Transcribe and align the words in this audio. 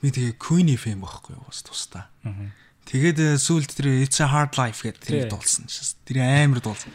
Би 0.00 0.08
тэгээ 0.08 0.40
Queen-ий 0.40 0.80
фэм 0.80 1.04
байхгүй 1.04 1.36
юу 1.36 1.44
бас 1.44 1.60
тусдаа. 1.60 2.08
Тэгээд 2.90 3.38
сүүлд 3.38 3.70
тэр 3.70 4.02
It's 4.02 4.18
a 4.18 4.26
Hard 4.26 4.58
Life 4.58 4.82
гэдэг 4.82 5.04
тэрийг 5.04 5.30
дуулсан 5.30 5.70
шээс. 5.70 6.00
Тэр 6.02 6.26
амар 6.26 6.58
дуулсан. 6.58 6.90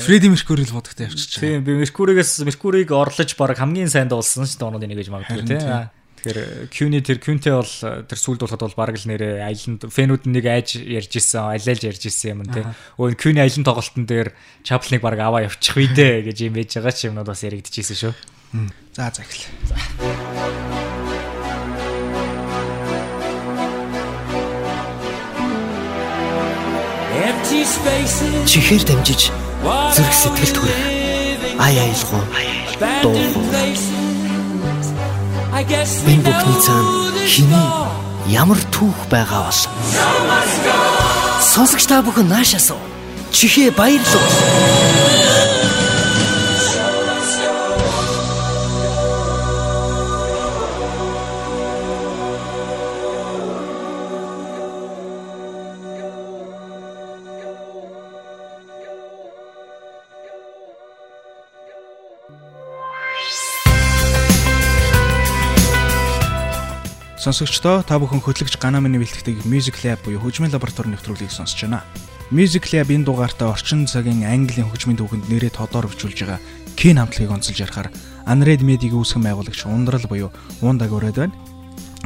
Freddie 0.00 0.32
Mercury 0.32 0.64
л 0.64 0.72
бодогтой 0.72 1.12
явчихсан. 1.12 1.42
Тийм 1.44 1.60
би 1.60 1.76
Mercury-гээс 1.76 2.40
Mercury-г 2.46 2.88
орлож 2.96 3.36
баг 3.36 3.58
хамгийн 3.60 3.92
сайн 3.92 4.08
дуулсан 4.08 4.48
шүү 4.48 4.56
дээ 4.56 4.68
оноо 4.72 4.80
нэг 4.80 4.96
гэж 4.96 5.12
магадгүй 5.12 5.44
тийм. 5.44 5.92
Тэгэхээр 6.24 6.72
Q-ний 6.72 7.02
тэр 7.04 7.18
Q-нтэй 7.20 7.52
бол 7.52 7.74
тэр 8.08 8.18
сүлд 8.18 8.40
болоход 8.48 8.64
бол 8.64 8.80
баг 8.80 8.96
л 8.96 9.06
нэрээ 9.12 9.44
аяланд 9.44 9.82
фэнүүд 9.92 10.24
нэг 10.32 10.44
айж 10.48 10.80
ярьж 10.80 11.12
исэн, 11.20 11.52
алиалж 11.52 11.82
ярьж 11.84 12.02
исэн 12.08 12.40
юм 12.40 12.48
тий. 12.48 12.64
Өө 12.96 13.14
Q-ний 13.20 13.44
аялан 13.44 13.62
тоглолтын 13.68 14.08
дээр 14.08 14.32
Chaplin-ыг 14.64 15.04
баг 15.04 15.20
аваа 15.20 15.44
явчих 15.44 15.76
вэ 15.76 15.92
дээ 15.92 16.32
гэж 16.32 16.48
юм 16.48 16.56
ээж 16.56 16.80
байгаа 16.80 16.94
ч 16.96 17.12
юмнууд 17.12 17.28
бас 17.28 17.44
яригдчихсэн 17.44 17.98
шүү. 18.00 18.14
За 18.96 19.12
за 19.12 19.22
эхлэе. 19.22 19.52
За. 19.68 20.85
Чихээр 28.46 28.82
дамжиж 28.88 29.30
зүрх 29.94 30.12
сэтгэлд 30.12 30.56
хүрэх 30.58 30.80
ай 31.62 31.74
айлгуу 31.78 32.22
дуу. 33.02 33.14
энэ 36.10 36.22
бүхний 36.26 36.58
цаана 36.66 36.90
хиний 37.22 37.68
ямар 38.28 38.58
түүх 38.74 38.98
байгаа 39.10 39.46
бол 39.46 39.62
сонсогч 41.40 41.86
та 41.86 42.02
бүхэн 42.02 42.28
наашаас 42.28 42.74
чихээ 43.30 43.70
баярлав 43.78 44.26
Сонсогчдоо 67.26 67.82
та 67.82 67.98
бүхэн 67.98 68.22
хөтлөгч 68.22 68.54
Ганамын 68.62 69.02
бэлтгэдэг 69.02 69.50
Music 69.50 69.82
Lab 69.82 69.98
буюу 70.06 70.22
хөгжмийн 70.22 70.54
лаборатори 70.54 70.94
нэвтрүүлгийг 70.94 71.34
сонсож 71.34 71.58
байна. 71.66 71.82
Music 72.30 72.70
Lab 72.70 72.86
энэ 72.86 73.02
дугаартаа 73.02 73.50
орчин 73.50 73.82
цагийн 73.90 74.22
Английн 74.22 74.70
хөгжмийн 74.70 74.94
түүхэнд 74.94 75.26
нэрээ 75.26 75.50
тодор 75.50 75.90
өвчүүлж 75.90 76.22
байгаа 76.22 76.38
Кен 76.78 77.02
хамтлагийг 77.02 77.34
онцолж 77.34 77.58
ярихаар 77.58 77.90
Unread 78.30 78.62
Media-г 78.62 78.94
үүсгэн 78.94 79.26
байгуулагч 79.26 79.66
Ундрал 79.66 80.06
буюу 80.06 80.30
Ундаг 80.62 80.94
өрөөд 80.94 81.18
байна. 81.18 81.34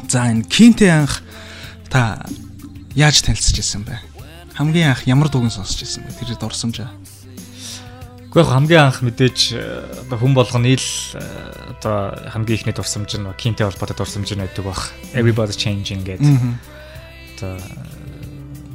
За 0.09 0.25
энэ 0.25 0.49
Кентэй 0.49 0.89
анх 0.89 1.21
та 1.93 2.25
яаж 2.97 3.21
танилцж 3.21 3.61
ирсэн 3.61 3.85
бэ? 3.85 4.01
Хамгийн 4.57 4.97
анх 4.97 5.05
ямар 5.05 5.29
дууг 5.29 5.53
сонсч 5.53 5.85
ирсэн 5.85 6.09
бэ? 6.09 6.17
Тэр 6.17 6.41
дурсамжаа. 6.41 6.89
Гэхдээ 8.31 8.47
хамгийн 8.47 8.87
анх 8.87 9.03
мэдээж 9.03 9.39
э, 9.59 10.07
хүн 10.07 10.39
болгоны 10.39 10.71
ил 10.71 10.87
э, 11.19 11.19
одоо 11.75 12.15
хамгийн 12.31 12.63
ихний 12.63 12.71
дурсамж 12.71 13.19
нь 13.19 13.27
кинтэй 13.35 13.67
холбоотой 13.67 13.99
дурсамж 13.99 14.31
нь 14.31 14.39
байдаг 14.39 14.71
бах. 14.71 14.95
Everybody 15.11 15.51
changing 15.51 16.07
гэдэг. 16.07 16.39
Одоо 17.35 17.59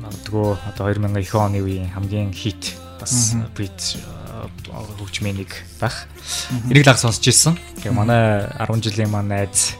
магадгүй 0.03 0.59
одоо 0.59 0.91
2000 0.91 1.23
их 1.23 1.31
оны 1.39 1.63
үеийн 1.63 1.87
хамгийн 1.87 2.35
хит 2.35 2.75
бас 2.99 3.31
Brit 3.55 3.95
хөгжмийн 4.99 5.39
нэг 5.39 5.55
байх. 5.79 6.03
Эрэг 6.67 6.91
лаг 6.91 6.99
сонсч 6.99 7.23
ирсэн. 7.23 7.55
Тэгээ 7.79 7.95
манай 7.95 8.51
10 8.59 8.83
жилийн 8.83 9.07
манай 9.07 9.47
найз 9.47 9.79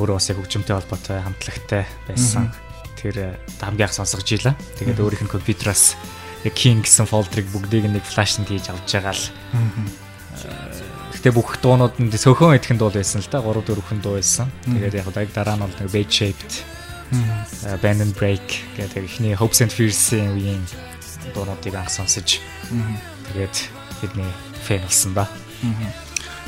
өөрөө 0.00 0.16
бас 0.16 0.32
яг 0.32 0.40
хөгжмөнтэй 0.40 0.80
холбоотой 0.80 1.20
хамтлагтай 1.28 1.84
байсан. 2.08 2.56
Тэр 2.96 3.36
хамгийн 3.60 3.92
анх 3.92 4.00
сонсгож 4.00 4.32
ийлаа. 4.32 4.56
Тэгээд 4.80 4.96
өөрийнх 4.96 5.28
нь 5.28 5.34
компьютераас 5.36 5.92
King 6.46 6.86
гэсэн 6.86 7.06
фолдрыг 7.10 7.46
бүгдийг 7.50 7.90
нэг 7.90 8.04
флашнд 8.06 8.46
хийж 8.46 8.70
авч 8.70 8.88
байгаа 8.94 9.14
л. 9.14 9.24
Гэтэ 11.18 11.34
бүх 11.34 11.58
дуунууд 11.58 11.98
нь 11.98 12.14
сөхөн 12.14 12.58
идэхэн 12.58 12.78
дуу 12.78 12.94
байсан 12.94 13.18
л 13.18 13.30
да 13.30 13.42
3 13.42 13.58
4 13.66 13.82
хүн 13.82 13.98
дуу 13.98 14.14
байсан. 14.18 14.46
Тэгээд 14.62 15.02
яг 15.02 15.10
яг 15.10 15.30
дараа 15.34 15.58
нь 15.58 15.64
бол 15.66 15.74
нэг 15.82 15.90
Bed 15.90 16.10
Shaped 16.14 16.52
Band 17.82 18.00
and 18.04 18.14
Break 18.14 18.62
гэдэг 18.78 19.02
ихний 19.04 19.34
Hopes 19.34 19.64
and 19.64 19.72
Fears-ийн 19.74 20.36
үеийн 20.36 20.62
дуунуудыг 21.34 21.74
анх 21.74 21.90
сонсож 21.90 22.38
тэгээд 23.32 23.56
бидний 23.98 24.30
фэн 24.62 24.84
болсон 24.84 25.12
да. 25.18 25.26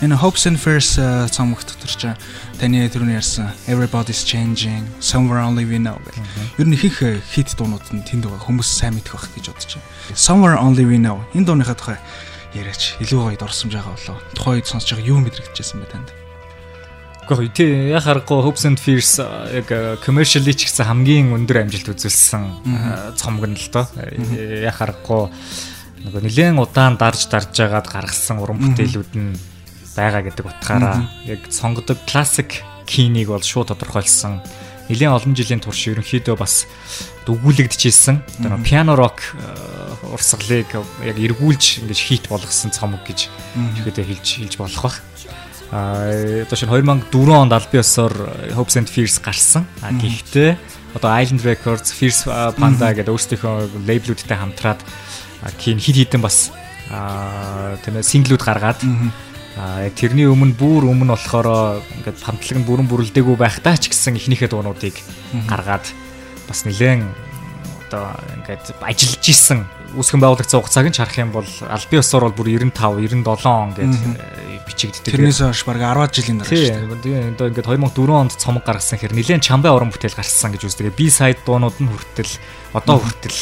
Энэ 0.01 0.17
Hopes 0.17 0.47
and 0.49 0.57
Fears 0.57 0.97
цомогт 1.29 1.77
дотор 1.77 1.93
ч 1.93 2.09
таны 2.57 2.89
түрүүний 2.89 3.21
ярьсан 3.21 3.53
Everybody's 3.69 4.25
Changing, 4.25 4.89
Somewhere 4.97 5.45
Only 5.45 5.69
We 5.69 5.77
Know 5.77 6.01
гэх. 6.01 6.17
Ер 6.57 6.73
нь 6.73 6.73
их 6.73 6.89
их 6.89 7.21
хит 7.29 7.53
дуунууд 7.53 7.85
нь 7.93 8.01
тэнд 8.01 8.25
байгаа 8.25 8.49
хүмүүс 8.49 8.65
сайн 8.65 8.97
мэдэх 8.97 9.13
байх 9.13 9.29
гэж 9.37 9.53
бодож 9.53 9.77
байна. 9.77 10.17
Somewhere 10.17 10.57
Only 10.57 10.89
We 10.89 10.97
Know 10.97 11.21
энэ 11.37 11.45
дууныхаа 11.45 11.77
тухай 11.77 11.99
яриач 12.57 12.97
илүү 13.05 13.21
гоё 13.29 13.37
дурсамж 13.37 13.77
байгаа 13.77 13.93
болоо. 13.93 14.17
Тухайн 14.33 14.57
үед 14.65 14.73
сонсож 14.73 14.89
байгаа 14.97 15.05
юу 15.05 15.21
мэдрэгдэжсэн 15.21 15.85
бэ 15.85 15.93
танд? 15.93 16.09
Гэхдээ 17.29 17.53
тий 17.53 17.93
яг 17.93 18.09
харахгүй 18.09 18.41
Hopes 18.41 18.65
and 18.65 18.81
Fears 18.81 19.21
яг 19.21 19.69
commercially 20.01 20.57
ч 20.57 20.65
гэсэн 20.65 20.89
хамгийн 20.89 21.29
өндөр 21.37 21.69
амжилт 21.69 21.93
үзүүлсэн 21.93 23.13
цомог 23.21 23.53
нь 23.53 23.61
л 23.61 23.69
доо. 23.69 23.85
Яг 24.65 24.81
харахгүй 24.81 25.29
нөгөө 26.09 26.25
нэлээд 26.25 26.57
удаан 26.57 26.97
дарж 26.97 27.29
дарж 27.29 27.53
жагаад 27.53 27.85
гаргасан 27.85 28.41
уран 28.41 28.57
бүтээлүүд 28.65 29.13
нь 29.13 29.50
байгаа 29.97 30.23
гэдэг 30.23 30.47
утгаараа 30.47 31.07
яг 31.27 31.41
сонгодог 31.51 31.99
классик 32.07 32.63
кинийг 32.87 33.31
бол 33.31 33.43
шууд 33.43 33.71
тодорхойлсон. 33.71 34.43
Нэлээд 34.91 35.15
олон 35.15 35.35
жилийн 35.39 35.63
турш 35.63 35.87
ерөнхийдөө 35.87 36.35
бас 36.35 36.67
дүгүүлэгдэжсэн. 37.27 38.43
Одоо 38.43 38.59
пиано 38.67 38.99
рок 38.99 39.23
э, 39.39 40.11
урсгалыг 40.11 40.75
яг 41.07 41.17
эргүүлж 41.17 41.87
ингэж 41.87 41.99
хит 41.99 42.27
болгосон 42.27 42.75
цомог 42.75 43.07
гэж 43.07 43.31
ихэдэ 43.79 44.03
хэлж 44.03 44.27
хэлж 44.43 44.55
болох 44.59 44.83
бах. 44.83 44.97
Аа 45.71 46.43
одоо 46.43 46.57
шинэ 46.59 46.75
2004 46.75 47.15
онд 47.15 47.55
аль 47.55 47.71
биесоор 47.71 48.15
Hopes 48.59 48.75
and 48.75 48.91
Fears 48.91 49.23
гарсан. 49.23 49.63
А 49.79 49.95
гэхдээ 49.95 50.59
одоо 50.99 51.15
Island 51.15 51.47
Records, 51.47 51.95
Fierce 51.95 52.27
Panda 52.59 52.91
гэдэг 52.91 53.15
өөрсдийнхөө 53.15 53.87
лейблүүдтэй 53.87 54.35
хамтраад 54.35 54.83
кин 55.63 55.79
хит 55.79 55.95
хитэн 56.03 56.19
бас 56.19 56.51
аа 56.91 57.79
тийм 57.87 58.03
синглүүд 58.03 58.43
гаргаад 58.43 58.83
А 59.59 59.83
яг 59.83 59.95
тэрний 59.99 60.31
өмнө 60.31 60.55
бүр 60.55 60.87
өмнө 60.87 61.17
болохоор 61.17 61.83
ингээд 61.99 62.23
хамтлаг 62.23 62.59
нь 62.63 62.67
бүрэн 62.69 62.87
бүрэлдээгүй 62.87 63.35
байхдаа 63.35 63.75
ч 63.75 63.91
гэсэн 63.91 64.15
эхнийхээ 64.15 64.47
дуунуудыг 64.47 64.95
гаргаад 65.51 65.87
бас 66.47 66.63
нэлээд 66.63 67.03
одоо 67.91 68.15
ингээд 68.39 68.79
ажиллаж 68.79 69.25
исэн 69.27 69.67
үүсгэн 69.99 70.23
байгуулагдсан 70.23 70.63
хугацааг 70.63 70.87
нь 70.87 70.95
харах 70.95 71.19
юм 71.19 71.35
бол 71.35 71.51
албан 71.67 71.99
ёсоор 71.99 72.31
бол 72.31 72.39
бүр 72.39 72.49
95 72.63 73.11
97 73.11 73.51
он 73.51 73.75
гээд 73.75 73.95
бичигддэг. 74.71 75.11
Тэрнээс 75.11 75.43
хойш 75.43 75.63
баг 75.67 75.83
10 75.83 76.15
жилийн 76.15 76.39
дараа 76.39 76.55
шүү 76.55 77.03
дээ. 77.03 77.35
Одоо 77.35 77.47
ингээд 77.51 77.67
2004 77.67 78.15
онд 78.15 78.33
цомог 78.39 78.63
гаргасан 78.63 79.03
хэр 79.03 79.13
нэлээд 79.19 79.43
чамбай 79.43 79.75
уран 79.75 79.91
бүтээл 79.91 80.15
гарсан 80.15 80.55
гэж 80.55 80.71
үздэг. 80.71 80.95
Би 80.95 81.11
сайд 81.11 81.43
дуунууд 81.43 81.75
нь 81.83 81.91
хүртэл 81.91 82.33
одоо 82.79 83.03
хүртэл 83.03 83.39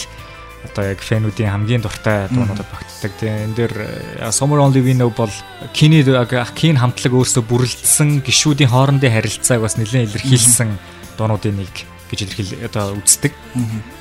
одоо 0.67 0.85
яг 0.91 1.01
фэнүүдийн 1.03 1.51
хамгийн 1.55 1.83
дуртай 1.83 2.27
дуунуудад 2.33 2.67
багтдаг. 2.67 3.13
Тэгээ 3.23 3.45
энэ 3.47 3.55
дээр 3.55 3.75
э, 4.23 4.31
Summer 4.35 4.59
Only 4.59 4.83
We 4.83 4.95
Know 4.99 5.15
бол 5.15 5.31
киний 5.73 6.03
кин 6.03 6.77
хамтлаг 6.79 7.13
өөрсдөө 7.15 7.45
бүрэлдсэн 7.47 8.27
гişүүдийн 8.27 8.71
хоорондын 8.73 9.15
харилцааг 9.15 9.63
бас 9.63 9.79
нэлээд 9.79 10.19
илэрхийлсэн 10.19 10.71
дуунуудын 11.15 11.63
нэг 11.63 11.75
гэж 12.11 12.19
илэрхийл 12.27 12.67
одоо 12.67 12.99
үздэг. 12.99 13.33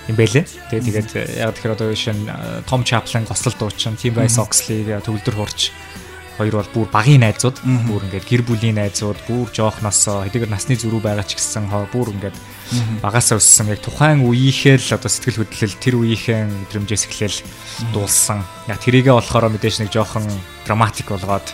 Юм 0.09 0.15
байлээ. 0.17 0.45
Тэгээ 0.73 0.85
тэгээд 0.85 1.09
э, 1.13 1.45
яг 1.45 1.53
тэгэхээр 1.53 1.75
одоо 1.77 1.93
шинэ 1.93 2.65
Том 2.65 2.81
Chaplin 2.81 3.27
гослол 3.27 3.55
дуучин, 3.59 3.99
Tim 3.99 4.17
Rice 4.17 4.41
Oxley 4.41 4.87
төвлөр 5.03 5.35
хурж 5.37 5.69
хоёр 6.37 6.61
бол 6.61 6.71
бүр 6.73 6.87
багийн 6.93 7.25
найзууд 7.25 7.57
бүр 7.89 8.05
ингээд 8.07 8.29
гэр 8.29 8.43
бүлийн 8.45 8.77
найзууд 8.77 9.19
бүр 9.25 9.49
жоохносоо 9.51 10.23
хэдийгээр 10.29 10.53
насны 10.53 10.77
зүрүү 10.77 11.01
байгаа 11.01 11.25
ч 11.25 11.35
гэсэн 11.35 11.65
бүр 11.89 12.13
ингээд 12.13 12.37
багасаа 13.01 13.39
өссөн 13.39 13.71
яг 13.71 13.81
тухайн 13.81 14.21
үеийнхээ 14.27 14.77
л 14.77 14.95
одоо 14.95 15.09
сэтгэл 15.09 15.41
хөдлөл 15.43 15.75
тэр 15.81 15.95
үеийнхээ 15.97 16.39
мэдрэмжээс 16.45 17.03
эхлээл 17.07 17.39
дуулсан. 17.95 18.43
Яг 18.67 18.83
тэрийгээ 18.83 19.15
болохоор 19.15 19.47
мэдээж 19.55 19.87
нэг 19.87 19.89
жоохон 19.95 20.27
драматик 20.67 21.07
болгоод 21.07 21.47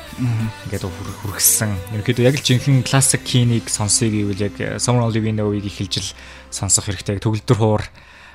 ингээд 0.67 0.83
хүрхсэн. 1.21 1.71
Ерөнхийдөө 1.93 2.25
яг 2.25 2.35
л 2.41 2.47
жинхэнэ 2.47 2.81
классик 2.81 3.21
кинийг 3.21 3.69
сонсъё 3.69 4.09
гэвэл 4.09 4.45
яг 4.49 4.55
Summer 4.81 5.05
Only 5.05 5.21
We 5.21 5.31
Know-ыг 5.37 5.69
эхэлж 5.69 6.01
л 6.01 6.09
сонсох 6.49 6.89
хэрэгтэй. 6.89 7.21
Төгөлдөр 7.21 7.57
хуур 7.61 7.83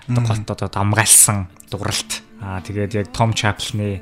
одоо 0.06 0.22
голт 0.22 0.48
одоо 0.48 0.68
дамгаалсан 0.70 1.50
дууралт. 1.70 2.22
Аа 2.38 2.62
тэгээд 2.62 2.94
яг 2.94 3.06
Том 3.10 3.34
Chaplin-ы 3.34 3.98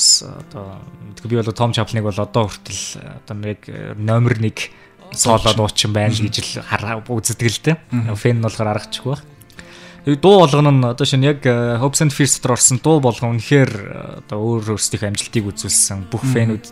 бас 0.00 0.24
одоо 0.24 0.80
би 1.28 1.36
бол 1.36 1.52
Том 1.52 1.72
Чаплныг 1.76 2.04
бол 2.04 2.16
одоо 2.16 2.48
хүртэл 2.48 3.04
одоо 3.20 3.36
нэг 3.36 3.68
номер 4.00 4.40
1 4.40 4.72
соло 5.12 5.52
дуучин 5.52 5.92
байна 5.92 6.14
гэж 6.16 6.64
л 6.64 7.04
үздэг 7.04 7.48
л 7.52 7.60
дээ. 7.60 7.76
Фэн 8.16 8.40
нь 8.40 8.44
болохоор 8.44 8.72
аргачихгүй 8.80 9.12
баг. 9.12 9.22
Дуу 10.06 10.40
болгоно 10.40 10.72
нь 10.72 10.84
одоо 10.88 11.04
шинэ 11.04 11.36
яг 11.36 11.44
Hopes 11.44 12.00
and 12.00 12.14
Fears 12.14 12.40
дотор 12.40 12.56
орсон 12.56 12.80
дуу 12.80 13.00
болгоно 13.04 13.36
үнэхээр 13.36 14.24
одоо 14.24 14.38
өөр 14.40 14.80
өөрсдийнхөө 14.80 15.12
амжилтыг 15.12 15.44
үзүүлсэн. 15.44 16.08
Бүх 16.08 16.24
фэнүүд 16.24 16.64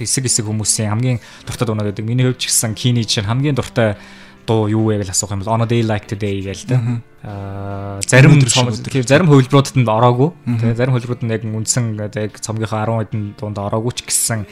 хэсэг 0.00 0.24
хэсэг 0.24 0.48
хүмүүсийн 0.48 0.88
хамгийн 0.88 1.20
дуртай 1.44 1.66
дуунууд 1.68 1.92
байдаг. 1.92 2.06
Миний 2.08 2.24
хувьд 2.24 2.40
ч 2.40 2.48
гэсэн 2.48 2.72
Kini 2.72 3.04
чинь 3.04 3.28
хамгийн 3.28 3.58
дуртай 3.58 4.00
дуу 4.46 4.68
юу 4.68 4.90
вэ 4.90 5.02
гэж 5.02 5.12
асуух 5.14 5.32
юм 5.32 5.42
бол 5.42 5.54
On 5.54 5.62
a 5.62 5.68
Day 5.68 5.82
Like 5.86 6.10
Today 6.10 6.42
гээл 6.42 6.66
тэ. 6.66 6.76
Аа 7.22 8.00
зарим 8.02 8.42
зарим 8.42 9.26
хувилбаруудад 9.30 9.76
нь 9.78 9.86
ороогүй. 9.86 10.30
Тэгээ 10.46 10.78
зарим 10.78 10.94
хувилбарууд 10.98 11.22
нь 11.22 11.32
яг 11.32 11.42
үндсэн 11.46 11.94
яг 11.98 12.32
цомгийнхаа 12.42 12.86
10 12.86 13.12
хэдэн 13.12 13.22
дуунд 13.38 13.58
ороогүй 13.62 13.92
ч 13.94 14.06
гэсэн 14.06 14.42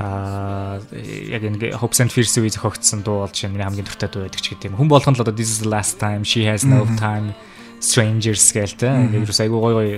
аа 0.00 0.80
яг 1.04 1.42
ингэ 1.44 1.76
Hopes 1.76 2.00
and 2.00 2.08
Fears 2.08 2.32
үе 2.40 2.48
зохиогдсон 2.48 3.04
дуу 3.04 3.28
болж 3.28 3.36
миний 3.44 3.64
хамгийн 3.64 3.84
дуртай 3.84 4.08
дуу 4.08 4.24
байдаг 4.24 4.40
ч 4.40 4.56
гэдэг 4.56 4.72
юм. 4.72 4.80
Хүн 4.80 4.88
болгоно 4.88 5.16
л 5.16 5.24
одоо 5.24 5.36
This 5.36 5.52
is 5.52 5.60
the 5.60 5.70
last 5.70 6.00
time 6.00 6.24
she 6.24 6.48
has 6.48 6.64
no 6.64 6.88
time 6.96 7.36
Strangers 7.78 8.42
гээл 8.50 8.74
тэ. 8.74 8.90
Ингээд 8.90 9.28
юу 9.28 9.38
айгуу 9.38 9.60
гой 9.60 9.74
гой 9.76 9.88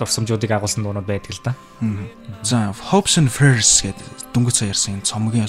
дурсамжуудыг 0.00 0.50
агуулсан 0.50 0.82
дуунууд 0.82 1.06
байдаг 1.06 1.30
л 1.30 1.42
да. 1.44 1.52
За 2.42 2.74
Hopes 2.90 3.20
and 3.20 3.30
Fears 3.30 3.86
гэдэг 3.86 4.34
дөнгөж 4.34 4.54
сая 4.64 4.74
ярьсан 4.74 5.04
цомгийн 5.06 5.46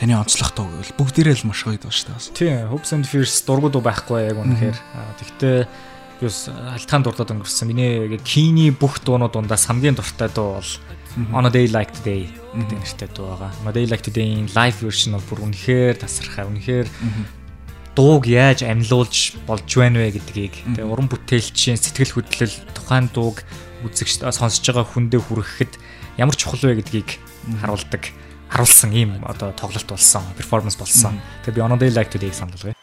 Таны 0.00 0.16
онцлох 0.16 0.56
дуу 0.56 0.64
гэвэл 0.72 0.96
бүгдээрээ 0.96 1.44
л 1.44 1.52
маш 1.52 1.60
гоё 1.68 1.76
дуу 1.76 1.92
шүү 1.92 2.32
дээ. 2.32 2.32
Тийм, 2.32 2.72
Hopes 2.72 2.96
and 2.96 3.04
Fears 3.04 3.36
дургууд 3.44 3.76
байхгүй 3.84 4.32
яг 4.32 4.40
үнэхээр. 4.40 4.78
Тэгтээ 5.20 5.68
юус 6.24 6.48
алтхан 6.48 7.04
дурдаад 7.04 7.36
өнгөрсөн. 7.36 7.68
Миний 7.68 8.16
Kini 8.24 8.72
бүх 8.72 9.04
дуунууд 9.04 9.36
дундаас 9.36 9.68
хамгийн 9.68 10.00
дуртай 10.00 10.32
дуу 10.32 10.56
бол 10.56 10.72
On 11.36 11.44
a 11.44 11.52
Day 11.52 11.68
Like 11.68 11.92
Today 12.00 12.32
гэдэг 12.56 12.80
нэртэй 12.80 13.08
дуу 13.12 13.36
байгаа. 13.36 13.52
On 13.60 13.68
a 13.68 13.76
Day 13.76 13.84
Like 13.84 14.08
Today-ийн 14.08 14.48
live 14.56 14.80
version 14.80 15.20
бол 15.20 15.28
бүр 15.36 15.52
үнэхээр 15.52 16.00
тасархай. 16.00 16.48
Үнэхээр 16.48 16.88
дууг 17.92 18.24
яаж 18.24 18.64
амьлуулж 18.64 19.36
болж 19.44 19.68
байна 19.68 20.00
вэ 20.00 20.16
гэдгийг 20.16 20.54
тэгээ 20.80 20.88
уран 20.88 21.12
бүтээлчийн 21.12 21.76
сэтгэл 21.76 22.22
хөдлөл 22.22 22.56
тухайн 22.72 23.10
дууг 23.12 23.44
үзэгч 23.84 24.24
сонсож 24.24 24.64
байгаа 24.64 24.86
хүндээ 24.86 25.20
хүрэхэд 25.20 25.72
ямар 26.16 26.36
чухал 26.38 26.70
вэ 26.70 26.80
гэдгийг 26.80 27.18
харуулдаг 27.60 28.14
харуулсан 28.50 28.90
ийм 28.92 29.22
одоо 29.24 29.54
тоглолт 29.54 29.86
болсон, 29.86 30.22
перформанс 30.36 30.76
болсон. 30.76 31.14
Тэгээ 31.46 31.54
би 31.54 31.60
On 31.62 31.72
a 31.72 31.78
Day 31.78 31.90
Like 31.94 32.10
Today-г 32.10 32.34
санал 32.34 32.54
болгоё. 32.58 32.79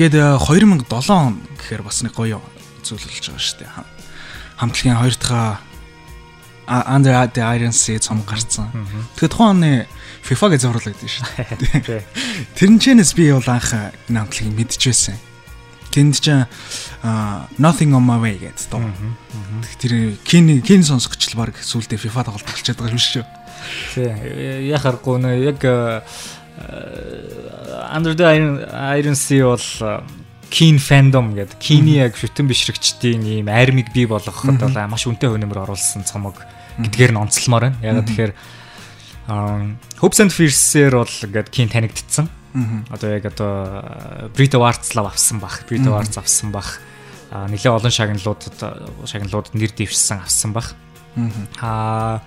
Тэгээд 0.00 0.40
2007 0.40 0.88
э, 0.96 1.12
он 1.12 1.44
гэхээр 1.60 1.84
бас 1.84 2.00
нэг 2.00 2.16
гоё 2.16 2.40
зүйл 2.80 3.04
болж 3.04 3.20
байгаа 3.20 3.36
шүү 3.36 3.58
дээ. 3.60 3.84
Хамтлагийн 4.56 4.96
хоёр 4.96 5.16
дахь 5.20 5.60
Under 6.64 7.12
the 7.28 7.44
Iron 7.44 7.76
Sea 7.76 8.00
цом 8.00 8.24
гарцсан. 8.24 8.72
Тэгэхээр 9.20 9.28
тухайн 9.28 9.60
оны 9.60 9.72
FIFA 10.24 10.56
гэж 10.56 10.60
зурлагдсан 10.64 11.04
шүү 11.04 11.28
дээ. 11.84 12.00
Тэрнчэнэс 12.56 13.12
би 13.12 13.28
бол 13.28 13.44
анх 13.44 13.76
хамтлагийг 14.08 14.56
мэдчихсэн. 14.56 15.20
Тэнд 15.92 16.16
чинь 16.16 16.48
Nothing 17.60 17.92
on 17.92 18.00
my 18.00 18.16
way 18.24 18.40
гэдэг 18.40 18.72
дуу. 18.72 18.88
Тэр 19.84 20.16
кин 20.24 20.80
сонсогч 20.80 21.28
л 21.28 21.44
баг 21.44 21.60
сүулдэ 21.60 22.00
FIFA 22.00 22.24
тоглолт 22.24 22.48
болчиход 22.48 22.80
байгаа 22.80 22.96
юм 22.96 23.04
шүү. 23.04 23.24
Тий, 23.92 24.08
яхахгүй 24.72 25.20
нэ 25.20 25.44
яг 25.44 25.60
Under 27.90 28.14
the 28.14 28.26
Iron 28.26 28.60
Iron 28.98 29.16
Sea 29.16 29.42
бол 29.42 29.66
Keen 30.50 30.82
fandom 30.82 31.30
гэдэг 31.38 31.62
Keen-и 31.62 32.02
яг 32.02 32.18
шүтэн 32.18 32.50
бишрэгчдийн 32.50 33.22
ийм 33.22 33.46
армиг 33.46 33.94
бий 33.94 34.06
болгоход 34.10 34.58
бол 34.58 34.74
маш 34.90 35.06
үнэтэй 35.06 35.30
хөнөмөр 35.30 35.62
оруулсан 35.62 36.02
цомог 36.02 36.42
гэдгээр 36.82 37.14
нь 37.14 37.22
онцлмоор 37.22 37.70
байна. 37.70 37.78
Яг 37.86 38.02
тэгэхээр 38.10 38.32
Hopes 40.02 40.18
and 40.18 40.34
Fears-ээр 40.34 40.98
бол 40.98 41.06
ингээд 41.06 41.54
Keen 41.54 41.70
танигдсан. 41.70 42.26
Одоо 42.90 43.14
яг 43.14 43.30
одоо 43.30 44.30
Brit 44.34 44.50
Awards 44.58 44.90
лав 44.98 45.14
авсан 45.14 45.38
бах, 45.38 45.62
Brit 45.70 45.86
Awards 45.86 46.18
авсан 46.18 46.50
бах. 46.50 46.82
Нилээ 47.30 47.70
олон 47.70 47.94
шагналуудад 47.94 48.58
шагналуудад 49.06 49.54
нэр 49.54 49.70
дэвшсэн 49.70 50.18
авсан 50.18 50.50
бах. 50.50 50.74
Аа 51.62 52.26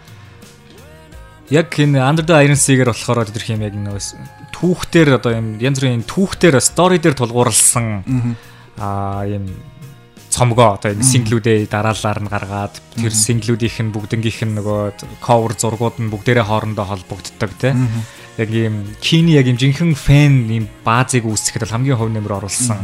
яг 1.51 1.73
энэ 1.75 1.99
Under 1.99 2.23
the 2.23 2.35
Iron 2.39 2.59
Sea-гээр 2.59 2.91
болохоор 2.93 3.27
тэр 3.27 3.43
хэм 3.43 3.65
яг 3.67 3.75
нэг 3.75 3.99
түүхтэр 4.55 5.19
одоо 5.19 5.31
юм 5.35 5.47
янз 5.59 5.81
бүрийн 5.81 6.07
түүхтэр 6.07 6.61
стори 6.63 7.01
дээр 7.03 7.19
тулгуурласан 7.19 8.37
аа 8.79 9.27
юм 9.27 9.51
цомгоо 10.31 10.79
одоо 10.79 10.95
энэ 10.95 11.03
синглүүдээ 11.03 11.67
дараалалаар 11.67 12.19
нь 12.23 12.31
гаргаад 12.31 12.75
тэр 12.95 13.13
синглүүдийнх 13.13 13.77
нь 13.83 13.93
бүгднгийнх 13.93 14.41
нь 14.47 14.55
нөгөө 14.57 15.19
cover 15.21 15.53
зургууд 15.53 15.99
нь 15.99 16.09
бүгдээрээ 16.09 16.47
хоорондоо 16.47 16.85
холбогддог 16.87 17.51
тийм 17.59 18.01
яг 18.37 18.49
юм 18.49 18.75
кини 18.97 19.37
яг 19.37 19.45
юм 19.45 19.57
жинхэнэ 19.61 19.93
фэн 19.93 20.33
юм 20.49 20.65
баазыг 20.81 21.29
үүсгэхэд 21.29 21.69
хамгийн 21.69 21.99
хөв 22.01 22.09
нэмэр 22.09 22.41
оруулсан 22.41 22.81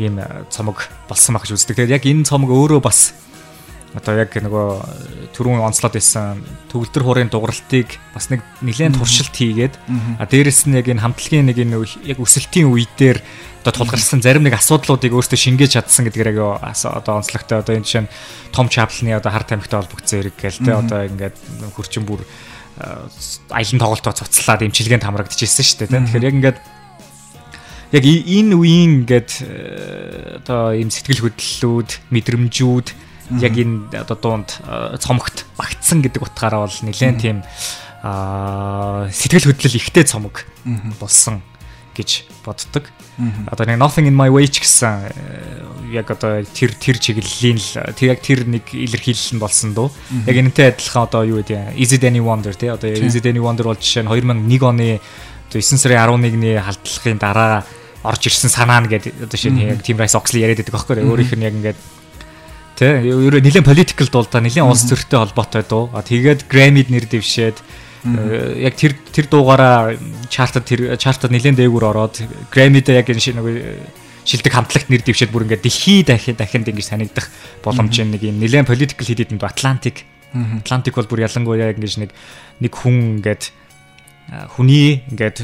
ийм 0.00 0.16
цомог 0.48 0.88
болсон 1.04 1.36
байх 1.36 1.44
гэж 1.44 1.60
үздэг. 1.60 1.76
Тэгэхээр 1.76 1.96
яг 2.00 2.04
энэ 2.08 2.24
цомог 2.24 2.48
өөрөө 2.48 2.80
бас 2.80 3.12
одоо 3.94 4.14
яг 4.14 4.30
нөгөө 4.38 5.34
түрүүн 5.34 5.62
онцлоод 5.66 5.98
байсан 5.98 6.42
төгөлдөр 6.70 7.02
хуурын 7.02 7.30
дугралтыг 7.32 7.98
бас 8.14 8.30
нэг 8.30 8.44
нэлээд 8.62 8.94
туршилт 8.94 9.34
хийгээд 9.34 9.74
а 10.18 10.24
дээрэс 10.30 10.70
нь 10.70 10.78
яг 10.78 10.86
энэ 10.86 11.02
хамтлагийн 11.02 11.50
нэг 11.50 11.58
энэ 11.58 11.82
яг 12.06 12.22
өсөлтийн 12.22 12.70
үе 12.70 12.86
дээр 12.94 13.18
одоо 13.66 13.72
тулгарсан 13.74 14.22
зарим 14.22 14.46
нэг 14.46 14.54
асуудлуудыг 14.54 15.10
өөртөө 15.10 15.34
шингээж 15.34 15.74
чадсан 15.74 16.06
гэдгээр 16.06 16.30
яг 16.38 16.38
одоо 16.62 17.18
онцлогтой 17.18 17.66
одоо 17.66 17.74
энэ 17.74 17.84
жишээ 17.84 18.02
нь 18.06 18.12
том 18.54 18.70
чаплны 18.70 19.10
одоо 19.10 19.30
хар 19.34 19.42
тамхитай 19.42 19.82
холбогдсон 19.82 20.16
хэрэг 20.22 20.36
гээл 20.38 20.62
те 20.62 20.70
одоо 20.70 21.00
ингээд 21.10 21.36
хөрчин 21.74 22.06
бүр 22.06 22.22
аялан 23.50 23.80
тоглолтоо 23.82 24.14
цуцлаад 24.14 24.64
эмчилгээнд 24.70 25.02
хамрагдчихсэн 25.02 25.66
шүү 25.66 25.78
дээ 25.82 25.98
тэгэхээр 25.98 26.28
яг 26.30 26.36
ингээд 26.38 26.58
яг 27.90 28.04
энэ 28.06 28.54
үеийн 28.54 28.90
ингээд 29.02 29.30
одоо 30.46 30.78
ийм 30.78 30.88
сэтгэл 30.88 31.26
хөдлөлүүд 31.26 31.90
мэдрэмжүүд 32.14 32.88
яг 33.38 33.54
энэ 33.54 33.94
одоо 33.94 34.16
дуунд 34.18 34.58
цомогт 34.98 35.46
багтсан 35.54 36.02
гэдэг 36.02 36.22
утгаараа 36.26 36.66
бол 36.66 36.78
нэлээд 36.82 37.18
тийм 37.22 37.46
сэтгэл 38.02 39.52
хөдлөл 39.52 39.78
ихтэй 39.78 40.04
цомог 40.08 40.48
болсон 40.98 41.44
гэж 41.94 42.24
боддог. 42.44 42.88
Одоо 43.52 43.66
нэг 43.66 43.76
Nothing 43.76 44.08
in 44.08 44.16
my 44.16 44.32
way 44.32 44.48
ч 44.48 44.64
гэсэн 44.64 45.92
яг 45.92 46.08
одоо 46.10 46.40
тэр 46.42 46.72
тэр 46.72 46.96
чиглэлийн 46.96 47.60
л 47.60 47.92
тэр 47.92 48.16
яг 48.16 48.24
тэр 48.24 48.48
нэг 48.48 48.72
илэрхийлэл 48.72 49.36
нь 49.36 49.42
болсон 49.42 49.76
дөө. 49.76 49.90
Яг 50.24 50.36
энэтэй 50.40 50.72
адилхан 50.72 51.04
одоо 51.04 51.22
юу 51.28 51.44
гэдэг 51.44 51.76
Is 51.76 51.92
it 51.92 52.02
any 52.06 52.24
wonder 52.24 52.56
тий 52.56 52.72
одоо 52.72 52.88
Is 52.88 53.14
it 53.14 53.26
any 53.28 53.42
wonder 53.42 53.68
бол 53.68 53.76
жишээ 53.76 54.06
нь 54.06 54.10
2001 54.10 54.64
оны 54.64 55.00
9 55.52 55.60
сарын 55.76 56.00
11-ний 56.24 56.56
халдлагын 56.62 57.18
дараа 57.20 57.66
орж 58.06 58.22
ирсэн 58.32 58.48
санаа 58.48 58.80
нь 58.80 58.88
гэдэг 58.88 59.28
одоо 59.28 59.38
нь 59.52 59.60
яг 59.68 59.84
Team 59.84 60.00
Rice 60.00 60.16
Oxley 60.16 60.40
яриад 60.40 60.64
байдаг 60.64 60.74
байхгүй 60.74 61.04
өөрийнх 61.04 61.36
нь 61.36 61.44
яг 61.44 61.54
ингээд 61.58 61.78
Тэ 62.80 63.04
ерөө 63.04 63.44
нэлээд 63.44 63.68
political 63.68 64.08
дуу 64.08 64.24
та 64.24 64.40
нэлээд 64.40 64.64
улс 64.64 64.88
төртэй 64.88 65.20
холбоотой 65.20 65.68
дуу. 65.68 65.92
Тэгээд 65.92 66.48
Grammy-д 66.48 66.88
нэр 66.88 67.04
дэвшээд 67.04 67.60
э, 68.08 68.64
яг 68.64 68.72
тэр 68.80 68.96
тэр 69.12 69.28
дуугаараа 69.28 70.00
чартад 70.32 70.64
тэр 70.64 70.96
чартад 70.96 71.28
нэлээд 71.28 71.60
дээгүүр 71.60 71.84
ороод 71.84 72.24
Grammy-д 72.48 72.96
яг 72.96 73.12
энэ 73.12 73.36
нэг 73.36 73.84
шилдэг 74.24 74.52
хамтлагт 74.52 74.88
нэр 74.88 75.04
дэвшээд 75.04 75.28
бүр 75.28 75.44
ингээд 75.44 75.64
дэлхий 75.64 76.00
дахин 76.08 76.40
дахинд 76.40 76.72
ингэж 76.72 76.86
санагдах 76.88 77.28
боломж 77.64 78.00
нэг 78.00 78.24
юм 78.24 78.40
нэлээд 78.40 78.68
political 78.68 79.04
хит 79.04 79.28
хэдэнд 79.28 79.44
Atlantic 79.44 80.04
Atlantic 80.32 80.94
бол 80.96 81.08
бүр 81.08 81.24
ялангуяа 81.26 81.72
ингэж 81.74 82.00
нэг 82.00 82.10
нэг 82.60 82.72
хүн 82.72 83.20
ингээд 83.20 83.52
хүний 84.54 85.02
ингээд 85.10 85.42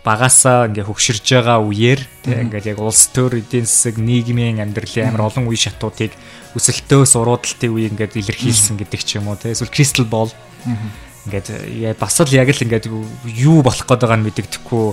багасаа 0.00 0.72
ингээ 0.72 0.88
хөгширж 0.88 1.24
байгаа 1.26 1.60
үеэр 1.60 2.00
тийм 2.24 2.48
ингээд 2.48 2.72
яг 2.72 2.78
улс 2.80 3.12
төр 3.12 3.44
эдийн 3.44 3.68
засаг 3.68 4.00
нийгмийн 4.00 4.64
амьдралын 4.64 5.12
амар 5.12 5.28
олон 5.28 5.52
үе 5.52 5.60
шатуудыг 5.60 6.16
өсөлтөөс 6.56 7.12
уруудалтын 7.20 7.72
үе 7.76 7.92
ингээд 7.92 8.16
илэрхийлсэн 8.16 8.80
гэдэг 8.80 9.00
ч 9.04 9.20
юм 9.20 9.28
уу 9.28 9.36
тийм 9.36 9.52
эсвэл 9.52 9.74
crystal 9.74 10.08
ball 10.08 10.32
ингээд 11.22 11.98
бас 12.02 12.18
л 12.18 12.34
яг 12.34 12.50
л 12.50 12.64
ингээд 12.66 12.90
юу 13.30 13.62
болох 13.62 13.86
гээд 13.86 14.02
байгааг 14.02 14.18
нь 14.18 14.26
мэддэгдэхгүй 14.26 14.86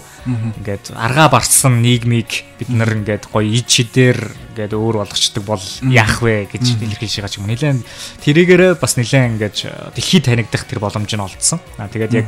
ингээд 0.61 0.93
аргаа 0.93 1.27
барсан 1.33 1.81
нийгмийг 1.81 2.45
бид 2.61 2.69
нар 2.69 2.93
ингээд 2.93 3.33
гоё 3.33 3.49
ид 3.49 3.65
шидээр 3.65 4.19
ингээд 4.53 4.77
өөр 4.77 5.01
болгочдөг 5.01 5.41
бол 5.41 5.65
яах 5.89 6.21
вэ 6.21 6.53
гэж 6.53 6.85
илэрхийлж 6.85 7.15
байгаа 7.17 7.33
ч 7.33 7.41
юм. 7.41 7.49
Нилээн 7.49 7.81
тэрийгээрээ 8.21 8.77
бас 8.77 8.93
нилээн 9.01 9.41
ингээд 9.41 9.57
дэлхийд 9.97 10.29
танигдах 10.29 10.69
тэр 10.69 10.77
боломж 10.77 11.09
нь 11.09 11.25
олдсон. 11.25 11.57
Аа 11.81 11.89
тэгээд 11.89 12.13
яг 12.13 12.27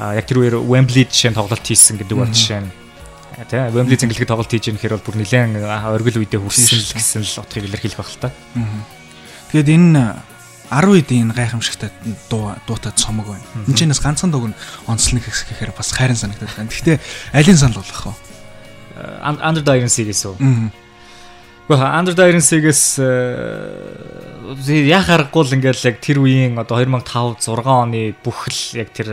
яг 0.00 0.24
тэр 0.24 0.40
үеэр 0.40 0.56
Wembley 0.64 1.04
жишээ 1.04 1.36
тоглолт 1.36 1.60
хийсэн 1.60 2.00
гэдэг 2.00 2.16
бол 2.16 2.32
жишээ 2.32 2.64
нь. 2.64 2.72
Тий 3.44 3.60
Wembley 3.60 4.00
зингэлэг 4.00 4.24
тоглолт 4.24 4.48
хийж 4.48 4.72
юм 4.72 4.80
гэхээр 4.80 4.96
бол 4.96 5.06
бүр 5.12 5.20
нилээн 5.20 5.60
оргил 5.68 6.24
үедээ 6.24 6.40
хүрсэн 6.40 6.80
л 6.80 6.96
гэсэн 6.96 7.22
л 7.28 7.40
утгыг 7.44 7.68
илэрхийлэх 7.68 8.00
баг 8.00 8.08
л 8.08 8.22
та. 8.24 8.32
Тэгээд 9.52 9.68
энэ 9.68 10.33
10 10.70 10.88
үед 10.88 11.08
энэ 11.12 11.34
гайхамшигтай 11.34 11.90
дуу 12.30 12.54
дуутад 12.66 12.96
цомог 12.96 13.28
байна. 13.28 13.44
Энд 13.68 13.76
чинээс 13.76 14.00
ганцхан 14.00 14.30
дууг 14.32 14.52
нь 14.52 14.56
онцлог 14.86 15.24
гэхээр 15.24 15.76
бас 15.76 15.92
хайрын 15.92 16.16
санагдаад 16.16 16.54
байна. 16.56 16.70
Гэхдээ 16.72 16.96
алийг 17.32 17.58
санал 17.58 17.82
болгох 17.82 18.14
вэ? 18.14 19.38
Under 19.42 19.62
the 19.62 19.72
Iron 19.76 19.90
Sea 19.90 20.06
гэсэн 20.08 20.30
үү? 20.32 20.38
Гэхдээ 21.68 21.96
Under 21.96 22.12
the 22.12 22.24
Iron 22.28 22.44
Sea-гээс 22.44 23.00
яах 24.84 25.08
аргагүй 25.08 25.42
л 25.48 25.56
ингээл 25.56 25.88
яг 25.88 25.96
тэр 26.04 26.20
үеийн 26.20 26.60
одоо 26.60 26.76
2005 26.76 27.40
6 27.40 27.64
оны 27.64 28.12
бүх 28.20 28.52
л 28.52 28.60
яг 28.76 28.92
тэр 28.92 29.08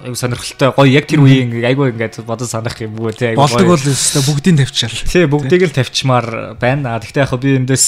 аюу 0.00 0.16
сонирхолтой 0.16 0.72
гоё 0.72 0.88
яг 0.88 1.04
тэр 1.04 1.20
үеийн 1.20 1.60
айгүй 1.60 1.92
ингээд 1.92 2.24
бодож 2.24 2.48
санах 2.48 2.80
юм 2.80 2.96
бүү 2.96 3.12
те 3.12 3.36
айгүй 3.36 3.44
болдог 3.44 3.68
бол 3.76 3.84
өстой 3.92 4.24
бүгдийг 4.24 4.56
тавьчаал. 4.64 4.96
Тий 5.04 5.28
бүгдийг 5.28 5.68
л 5.68 5.76
тавьчмаар 5.76 6.56
байна. 6.56 6.96
Гэхдээ 6.96 7.28
яг 7.28 7.36
би 7.36 7.52
эндээс 7.60 7.86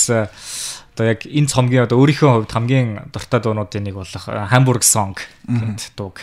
одоо 0.94 1.06
яг 1.08 1.24
энэ 1.24 1.48
цомгийн 1.48 1.84
одоо 1.88 1.98
өөрийнхөө 2.00 2.30
хувьд 2.44 2.52
хамгийн 2.52 3.08
дуртай 3.12 3.40
дуунуудын 3.40 3.84
нэг 3.88 3.96
болох 3.96 4.24
Hamburg 4.28 4.84
Song 4.84 5.16
гэдэг 5.48 5.92
дууг 5.96 6.20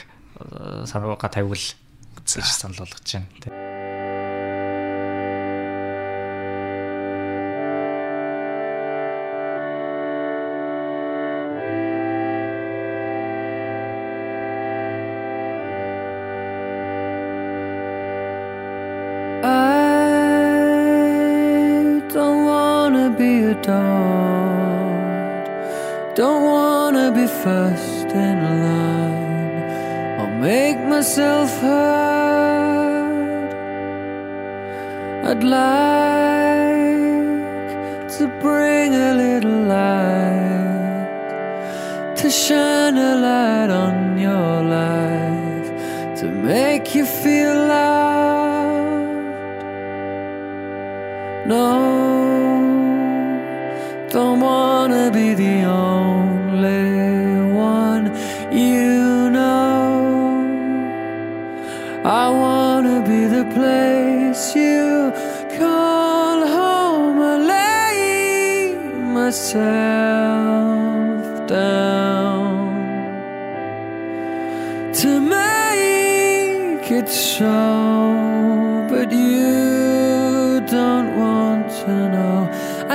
санаагаа 0.86 1.30
тавьвал 1.30 1.58
гэж 1.58 2.46
санал 2.46 2.86
болгож 2.86 3.10
байна. 3.10 3.69
Don't 26.20 26.44
wanna 26.44 27.14
be 27.14 27.28
first 27.28 28.08
in 28.08 28.38
line 28.66 30.20
or 30.20 30.28
make 30.42 30.78
myself 30.94 31.50
heard. 31.62 33.54
I'd 35.30 35.44
like 35.46 36.29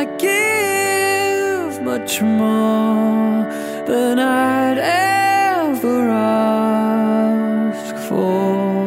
I 0.05 0.07
give 0.21 1.81
much 1.81 2.21
more 2.21 3.49
than 3.89 4.19
I'd 4.21 4.77
ever 4.77 6.11
ask 7.73 7.97
for. 8.05 8.85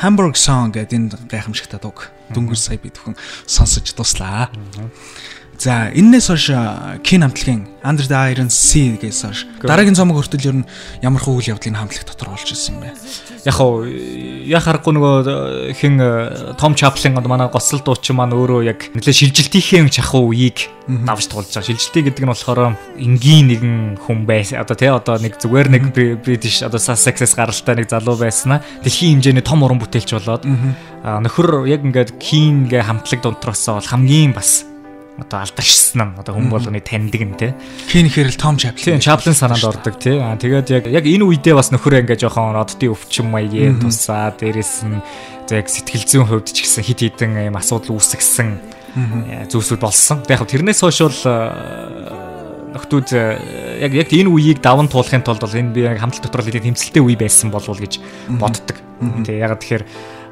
Hamburg 0.00 0.40
Song 0.40 0.72
гэдэг 0.72 0.96
энэ 0.96 1.28
гайхамшигтай 1.28 1.76
дуг 1.76 2.08
дөнгөж 2.32 2.56
сая 2.56 2.80
би 2.80 2.88
тхэн 2.88 3.12
сонсож 3.44 3.92
дуслаа. 3.92 4.48
За 5.62 5.94
энэс 5.94 6.26
хойш 6.26 6.50
кин 7.06 7.22
хамтлагийн 7.22 7.70
Under 7.86 8.02
the 8.02 8.18
Iron 8.34 8.50
Sea 8.50 8.98
гэсэн 8.98 9.30
хойш 9.30 9.46
дараагийн 9.62 9.94
цомог 9.94 10.18
хүртэл 10.18 10.50
ер 10.50 10.56
нь 10.58 10.66
ямар 11.06 11.22
хүү 11.22 11.38
үйл 11.38 11.54
явдлын 11.54 11.78
хамтлаг 11.78 12.02
дотор 12.02 12.34
болж 12.34 12.50
ирсэн 12.50 12.82
бэ? 12.82 12.90
Яг 13.46 13.54
хоо 13.54 13.86
яг 13.86 14.58
харахгүй 14.58 14.90
нөгөө 14.90 15.70
хин 15.78 16.02
Том 16.58 16.74
Чаплин 16.74 17.14
манай 17.14 17.46
гоцлол 17.46 17.78
дуучин 17.78 18.18
маань 18.18 18.34
өөрөө 18.34 18.66
яг 18.66 18.90
нэлээ 18.90 19.14
шилжилтийнхээ 19.14 19.86
чахуу 19.86 20.34
үеийг 20.34 20.66
давж 20.90 21.30
туулж 21.30 21.54
байгаа. 21.54 21.70
Шилжилтий 21.70 22.10
гэдэг 22.10 22.26
нь 22.26 22.32
болохоор 22.34 22.74
энгийн 22.98 23.46
нэгэн 23.46 24.02
хүн 24.02 24.26
байсан. 24.26 24.66
Одоо 24.66 24.74
тий 24.74 24.90
одоо 24.90 25.14
нэг 25.22 25.38
зүгээр 25.38 25.68
нэг 25.70 25.82
British 26.26 26.66
одоо 26.66 26.82
Sussex-ээс 26.82 27.38
гаралтай 27.38 27.78
нэг 27.78 27.86
залуу 27.86 28.18
байснаа 28.18 28.66
дэлхийн 28.82 29.22
хэмжээний 29.22 29.46
том 29.46 29.62
уран 29.62 29.78
бүтээлч 29.78 30.10
болоод 30.10 30.42
нөхөр 30.42 31.70
яг 31.70 31.86
ингээд 31.86 32.18
Keen-гээ 32.18 32.82
хамтлаг 32.82 33.22
дунтроосоо 33.22 33.78
бол 33.78 33.90
хамгийн 33.94 34.34
бас 34.34 34.66
одоо 35.20 35.44
алдаршсан 35.44 36.00
нь 36.00 36.18
одоо 36.18 36.32
хүн 36.34 36.48
болгоны 36.48 36.80
таньдаг 36.80 37.22
нь 37.22 37.36
те. 37.36 37.54
Хин 37.88 38.08
хэрэл 38.08 38.40
Том 38.40 38.56
Чаплин. 38.56 39.00
Чаплин 39.00 39.36
санаанд 39.36 39.64
ордог 39.64 40.00
те. 40.00 40.16
Аа 40.16 40.40
тэгээд 40.40 40.68
яг 40.72 40.84
яг 40.88 41.04
энэ 41.04 41.24
үедээ 41.28 41.52
бас 41.52 41.68
нөхөрөө 41.68 42.08
ингээ 42.08 42.22
жоохон 42.24 42.56
оддын 42.56 42.96
өвчин 42.96 43.28
маягийн 43.28 43.76
тусаа 43.76 44.32
дээрэс 44.32 44.88
нь 44.88 45.04
яг 45.52 45.68
сэтгэл 45.68 46.08
зүйн 46.08 46.26
хувьд 46.32 46.48
ч 46.48 46.64
гэсэн 46.64 46.84
хит 46.84 47.00
хитэн 47.04 47.36
юм 47.52 47.60
асуудал 47.60 48.00
үүсгэсэн 48.00 48.48
зүйлсүүд 49.52 49.80
болсон. 49.84 50.24
Яг 50.32 50.48
тэрнээс 50.48 50.80
хойш 50.80 51.04
бол 51.04 51.20
нөхдүүд 52.72 53.08
яг 53.84 53.92
яг 53.92 54.08
энэ 54.08 54.32
үеийг 54.32 54.64
даван 54.64 54.88
туулахын 54.88 55.20
тулд 55.20 55.44
бол 55.44 55.52
энэ 55.60 55.76
би 55.76 55.84
хамтлаг 55.84 56.24
дотор 56.24 56.40
л 56.40 56.56
тэмцэлтэй 56.56 57.04
үе 57.04 57.20
байсан 57.20 57.52
болов 57.52 57.76
уу 57.76 57.84
гэж 57.84 58.00
боддог. 58.40 58.80
Тэг 59.28 59.36
яг 59.36 59.60
тэгэхээр 59.60 59.84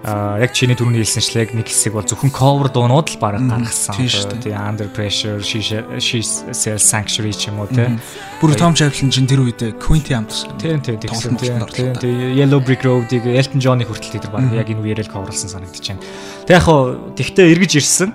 яг 0.04 0.52
чиний 0.56 0.76
түрүүний 0.78 1.04
хэлсэнчлэг 1.04 1.52
нэг 1.52 1.68
хэсэг 1.68 1.92
бол 1.92 2.06
зөвхөн 2.08 2.32
cover 2.32 2.72
дуунууд 2.72 3.08
л 3.12 3.20
баг 3.20 3.36
гаргасан. 3.36 4.00
Тэгээ 4.00 4.56
Under 4.56 4.88
Pressure, 4.88 5.44
She 5.44 5.60
Sells 5.60 6.84
Sanctuary 6.84 7.36
ч 7.36 7.52
юм 7.52 7.60
уу 7.60 7.68
те. 7.68 8.00
Бүр 8.40 8.56
Tom 8.56 8.72
Chapel 8.72 9.12
чинь 9.12 9.28
тэр 9.28 9.44
үед 9.44 9.60
Quinty 9.76 10.16
хамтсан. 10.16 10.56
Тийм 10.56 10.80
тийм 10.80 10.96
тэгсэн 11.04 11.36
тийм. 11.36 11.60
Тэгээ 12.00 12.32
Yellow 12.32 12.64
Brick 12.64 12.80
Road-ыг 12.80 13.28
Elton 13.28 13.60
John-ы 13.60 13.84
хүртэл 13.84 14.24
тэр 14.24 14.32
баг 14.32 14.48
яг 14.56 14.72
энэ 14.72 14.80
үеэрэл 14.80 15.12
coverлсан 15.12 15.52
санагдаж 15.52 15.84
байна. 15.84 16.00
Тэг 16.48 16.56
яг 16.56 16.64
хоо 16.64 16.96
тэгтээ 17.12 17.52
эргэж 17.52 17.72
ирсэн. 17.76 18.10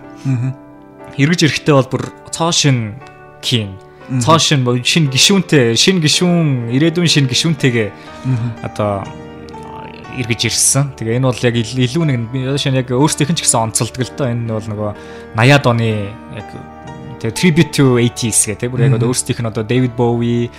Эргэж 1.21 1.39
ирэхдээ 1.45 1.75
бол 1.77 1.91
бүр 1.93 2.03
цоошин 2.33 2.97
King 3.45 3.77
цоошин 4.21 4.65
шин 4.85 5.09
гişүүнтэй 5.09 5.73
шин 5.73 5.97
гişүүн 6.01 6.69
ирээдүйн 6.77 7.09
шин 7.09 7.25
гişүүнтэйгээ 7.25 7.89
одоо 8.61 9.01
эргэж 10.21 10.41
ирсэн. 10.47 10.95
Тэгээ 10.95 11.19
энэ 11.19 11.27
бол 11.27 11.41
яг 11.43 11.55
илүү 11.55 12.03
нэг 12.05 12.19
шинэ 12.59 12.83
яг 12.83 12.89
өөрсдийнх 12.91 13.31
нь 13.33 13.39
ч 13.39 13.43
гэсэн 13.43 13.71
онцолдог 13.71 14.01
л 14.03 14.15
доо 14.15 14.27
энэ 14.31 14.51
бол 14.51 14.67
нөгөө 14.67 14.89
80-аад 15.35 15.65
оны 15.67 15.89
яг 16.35 16.47
тэгээ 17.19 17.35
tribute 17.35 17.71
to 17.75 17.99
80s 17.99 18.39
гэх 18.51 18.59
тийм. 18.63 18.71
Бүр 18.71 18.87
яг 18.87 18.99
өөрсдийнх 18.99 19.41
нь 19.43 19.49
одоо 19.51 19.63
David 19.63 19.93
Bowie 19.93 20.49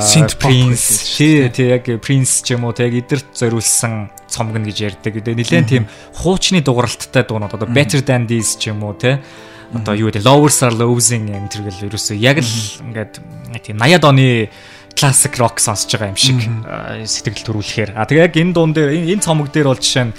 Synth 0.00 0.38
Prince 0.38 1.18
тий 1.18 1.50
яг 1.68 1.84
Prince 2.00 2.46
ч 2.46 2.54
юм 2.54 2.64
уу 2.64 2.72
тэг 2.72 2.94
эдэрт 2.94 3.34
зориулсан 3.34 4.08
цомгно 4.30 4.62
гэж 4.62 4.78
ярьдаг. 4.78 5.18
Тэгээ 5.18 5.36
нэлээд 5.36 5.66
тийм 5.66 5.84
хуучны 6.14 6.62
дугааралттай 6.62 7.26
дуунууд 7.26 7.50
одоо 7.50 7.68
Better 7.68 8.00
Than 8.00 8.30
This 8.30 8.56
ч 8.56 8.70
юм 8.70 8.86
уу 8.86 8.94
тий. 8.94 9.18
Одоо 9.74 9.98
юу 9.98 10.08
гэдэг 10.08 10.22
Lovers 10.22 10.62
Are 10.62 10.70
Losing 10.70 11.34
энэ 11.34 11.50
төрөл 11.50 11.90
ерөөсөө 11.90 12.14
яг 12.14 12.38
л 12.38 12.52
ингээд 12.86 13.12
тийм 13.66 13.76
80-аад 13.82 14.04
оны 14.06 14.48
классик 14.96 15.36
рок 15.36 15.60
сонсож 15.60 15.92
байгаа 15.92 16.10
юм 16.10 16.18
шиг 16.18 16.40
сэтгэл 16.40 17.44
төрүүлэхээр. 17.46 17.90
А 17.94 18.08
тэгээ 18.08 18.26
яг 18.26 18.34
энэ 18.34 18.52
дуун 18.56 18.72
дээр 18.72 18.96
энэ 18.96 19.22
цомог 19.22 19.52
дээр 19.52 19.68
бол 19.70 19.78
жишээ 19.78 20.08
нь 20.08 20.14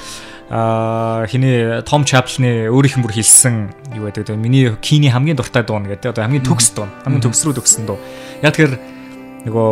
а 0.50 1.28
хиний 1.28 1.82
Том 1.84 2.06
Чаплны 2.08 2.72
өөрийнх 2.72 2.96
нь 2.96 3.04
бүр 3.04 3.18
хэлсэн 3.20 3.98
юу 4.00 4.08
гэдэг 4.08 4.32
вэ? 4.32 4.40
Миний 4.40 4.72
Кини 4.80 5.12
хамгийн 5.12 5.36
дуртай 5.36 5.68
дуу 5.68 5.84
гэдэг. 5.84 6.16
Одоо 6.16 6.24
хамгийн 6.24 6.46
төгс 6.48 6.72
дуу. 6.72 6.88
Хамгийн 7.04 7.26
төгс 7.26 7.44
рүү 7.44 7.60
төгсөн 7.60 7.84
дуу. 7.84 8.00
Яг 8.40 8.56
тэгэхээр 8.56 8.80
нөгөө 9.52 9.72